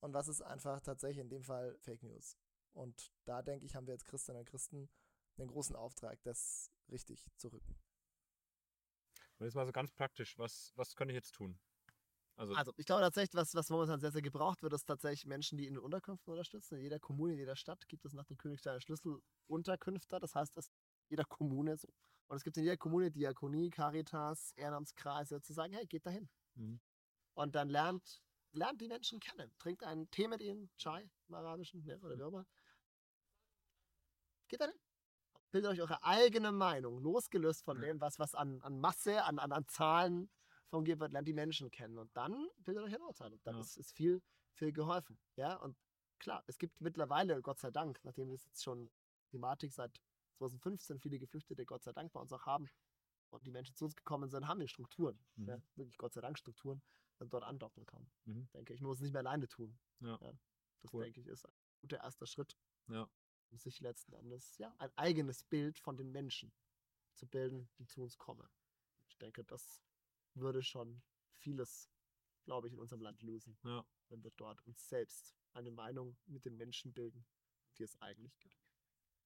und 0.00 0.14
was 0.14 0.28
ist 0.28 0.40
einfach 0.42 0.80
tatsächlich 0.80 1.18
in 1.18 1.28
dem 1.28 1.42
Fall 1.42 1.76
Fake 1.80 2.02
News. 2.02 2.36
Und 2.72 3.12
da 3.24 3.42
denke 3.42 3.66
ich, 3.66 3.74
haben 3.74 3.86
wir 3.86 3.94
als 3.94 4.04
Christinnen 4.04 4.38
und 4.38 4.48
Christen 4.48 4.88
einen 5.36 5.48
großen 5.48 5.76
Auftrag, 5.76 6.22
das 6.22 6.70
richtig 6.88 7.26
zu 7.36 7.48
rücken. 7.48 7.76
Und 9.38 9.46
jetzt 9.46 9.54
mal 9.54 9.66
so 9.66 9.72
ganz 9.72 9.90
praktisch, 9.92 10.38
was, 10.38 10.72
was 10.76 10.94
kann 10.94 11.08
ich 11.08 11.14
jetzt 11.14 11.34
tun? 11.34 11.58
Also, 12.40 12.54
also, 12.54 12.72
ich 12.78 12.86
glaube 12.86 13.02
tatsächlich, 13.02 13.34
was, 13.34 13.54
was 13.54 13.68
momentan 13.68 14.00
sehr, 14.00 14.12
sehr 14.12 14.22
gebraucht 14.22 14.62
wird, 14.62 14.72
ist 14.72 14.86
tatsächlich 14.86 15.26
Menschen, 15.26 15.58
die 15.58 15.66
in 15.66 15.74
den 15.74 15.82
Unterkünften 15.82 16.32
unterstützen. 16.32 16.76
In 16.76 16.84
jeder 16.84 16.98
Kommune, 16.98 17.34
in 17.34 17.38
jeder 17.38 17.54
Stadt 17.54 17.86
gibt 17.86 18.06
es 18.06 18.14
nach 18.14 18.24
dem 18.24 18.38
Königsteiner 18.38 18.80
Schlüssel 18.80 19.20
Unterkünfte. 19.46 20.18
Das 20.18 20.34
heißt, 20.34 20.56
dass 20.56 20.70
jeder 21.10 21.24
Kommune 21.24 21.76
so. 21.76 21.88
Und 22.28 22.38
es 22.38 22.42
gibt 22.42 22.56
in 22.56 22.62
jeder 22.62 22.78
Kommune 22.78 23.10
Diakonie, 23.10 23.68
Caritas, 23.68 24.52
Ehrenamtskreise, 24.56 25.42
zu 25.42 25.52
sagen, 25.52 25.74
hey, 25.74 25.84
geht 25.86 26.06
dahin. 26.06 26.30
Mhm. 26.54 26.80
Und 27.34 27.54
dann 27.54 27.68
lernt, 27.68 28.22
lernt 28.52 28.80
die 28.80 28.88
Menschen 28.88 29.20
kennen. 29.20 29.52
Trinkt 29.58 29.84
einen 29.84 30.10
Tee 30.10 30.26
mit 30.26 30.40
ihnen, 30.40 30.70
Chai 30.78 31.10
im 31.28 31.34
Arabischen, 31.34 31.84
ne, 31.84 32.00
oder 32.00 32.16
wie 32.16 32.22
auch 32.22 32.28
immer. 32.28 32.46
Geht 34.48 34.62
dahin. 34.62 34.78
Bildet 35.50 35.72
euch 35.72 35.80
eure 35.82 36.02
eigene 36.04 36.52
Meinung, 36.52 37.02
losgelöst 37.02 37.64
von 37.64 37.78
dem, 37.82 38.00
was, 38.00 38.18
was 38.18 38.34
an, 38.34 38.62
an 38.62 38.80
Masse, 38.80 39.24
an, 39.24 39.38
an, 39.38 39.52
an 39.52 39.66
Zahlen 39.66 40.30
vom 40.70 40.86
wird, 40.86 41.12
lernt 41.12 41.28
die 41.28 41.32
Menschen 41.32 41.70
kennen 41.70 41.98
und 41.98 42.16
dann 42.16 42.48
bildet 42.64 42.84
euch 42.84 42.94
ein 42.94 43.02
Urteil. 43.02 43.32
Und 43.32 43.46
dann 43.46 43.56
ja. 43.56 43.60
ist, 43.60 43.76
ist 43.76 43.92
viel, 43.92 44.22
viel 44.52 44.72
geholfen. 44.72 45.18
Ja, 45.36 45.56
und 45.56 45.76
klar, 46.18 46.42
es 46.46 46.58
gibt 46.58 46.80
mittlerweile, 46.80 47.42
Gott 47.42 47.58
sei 47.58 47.70
Dank, 47.70 48.00
nachdem 48.04 48.28
wir 48.28 48.36
jetzt 48.36 48.62
schon 48.62 48.90
Thematik 49.30 49.72
seit 49.72 50.00
2015 50.38 51.00
viele 51.00 51.18
Geflüchtete, 51.18 51.66
Gott 51.66 51.82
sei 51.82 51.92
Dank, 51.92 52.12
bei 52.12 52.20
uns 52.20 52.32
auch 52.32 52.46
haben 52.46 52.68
und 53.30 53.46
die 53.46 53.50
Menschen 53.50 53.74
zu 53.74 53.84
uns 53.84 53.96
gekommen 53.96 54.28
sind, 54.28 54.46
haben 54.46 54.60
wir 54.60 54.68
Strukturen. 54.68 55.18
Mhm. 55.36 55.48
Ja, 55.48 55.62
wirklich 55.74 55.98
Gott 55.98 56.12
sei 56.12 56.20
Dank 56.20 56.38
Strukturen, 56.38 56.82
dass 57.10 57.20
man 57.20 57.30
dort 57.30 57.44
andocken 57.44 57.84
kann. 57.86 58.10
Mhm. 58.24 58.48
Denke 58.54 58.72
ich, 58.72 58.80
man 58.80 58.88
muss 58.88 58.98
es 58.98 59.02
nicht 59.02 59.12
mehr 59.12 59.20
alleine 59.20 59.48
tun. 59.48 59.78
Ja. 60.00 60.18
ja 60.20 60.32
das 60.80 60.92
cool. 60.92 61.04
denke 61.04 61.20
ich 61.20 61.26
ist 61.26 61.46
ein 61.46 61.52
guter 61.80 61.98
erster 61.98 62.26
Schritt. 62.26 62.56
Ja. 62.88 63.08
Um 63.50 63.58
sich 63.58 63.80
letzten 63.80 64.12
Endes 64.12 64.56
ja, 64.58 64.72
ein 64.78 64.90
eigenes 64.96 65.42
Bild 65.42 65.78
von 65.78 65.96
den 65.96 66.12
Menschen 66.12 66.52
zu 67.14 67.26
bilden, 67.26 67.68
die 67.78 67.86
zu 67.86 68.00
uns 68.00 68.16
kommen. 68.16 68.48
Ich 69.08 69.18
denke, 69.18 69.44
das 69.44 69.82
würde 70.40 70.62
schon 70.62 71.02
vieles, 71.38 71.90
glaube 72.44 72.68
ich, 72.68 72.74
in 72.74 72.78
unserem 72.78 73.02
Land 73.02 73.22
lösen, 73.22 73.58
ja. 73.64 73.84
wenn 74.08 74.22
wir 74.22 74.30
dort 74.36 74.60
uns 74.66 74.88
selbst 74.88 75.34
eine 75.52 75.70
Meinung 75.70 76.16
mit 76.26 76.44
den 76.44 76.56
Menschen 76.56 76.92
bilden, 76.92 77.26
die 77.78 77.84
es 77.84 78.00
eigentlich 78.00 78.38
gibt. 78.40 78.60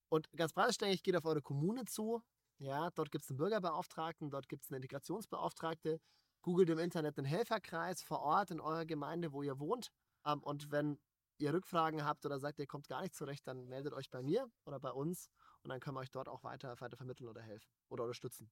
Und 0.09 0.31
ganz 0.33 0.53
praktisch 0.53 0.79
denke 0.79 0.95
ich, 0.95 1.03
geht 1.03 1.17
auf 1.17 1.25
eure 1.25 1.43
Kommune 1.43 1.85
zu. 1.87 2.23
Ja, 2.59 2.91
dort 2.91 3.11
gibt 3.11 3.25
es 3.25 3.31
einen 3.31 3.39
Bürgerbeauftragten, 3.39 4.31
dort 4.31 4.49
gibt 4.49 4.65
es 4.65 4.71
eine 4.71 4.77
Integrationsbeauftragte. 4.77 6.01
Googelt 6.43 6.71
im 6.71 6.79
Internet 6.79 7.17
den 7.17 7.25
Helferkreis 7.25 8.03
vor 8.03 8.21
Ort 8.21 8.51
in 8.51 8.61
eurer 8.61 8.85
Gemeinde, 8.85 9.33
wo 9.33 9.43
ihr 9.43 9.59
wohnt. 9.59 9.91
Ähm, 10.25 10.43
und 10.43 10.71
wenn 10.71 10.99
ihr 11.39 11.53
Rückfragen 11.53 12.05
habt 12.05 12.25
oder 12.27 12.39
sagt, 12.39 12.59
ihr 12.59 12.67
kommt 12.67 12.89
gar 12.89 13.03
nicht 13.03 13.15
zurecht, 13.15 13.47
dann 13.47 13.67
meldet 13.67 13.93
euch 13.93 14.11
bei 14.11 14.23
mir 14.23 14.51
oder 14.65 14.79
bei 14.79 14.93
uns 14.93 15.31
und 15.63 15.71
dann 15.71 15.81
können 15.81 15.97
wir 15.97 16.01
euch 16.01 16.11
dort 16.11 16.29
auch 16.29 16.45
weiter, 16.45 16.81
weiter 16.81 16.97
vermitteln 16.97 17.29
oder 17.29 17.43
helfen 17.43 17.69
oder 17.89 18.05
unterstützen. 18.05 18.51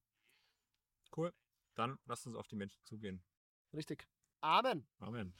Cool. 1.16 1.32
Dann 1.74 1.98
lasst 2.06 2.26
uns 2.26 2.36
auf 2.36 2.48
die 2.48 2.56
Menschen 2.56 2.82
zugehen. 2.84 3.22
Richtig. 3.72 4.06
Amen. 4.40 4.86
Amen. 4.98 5.34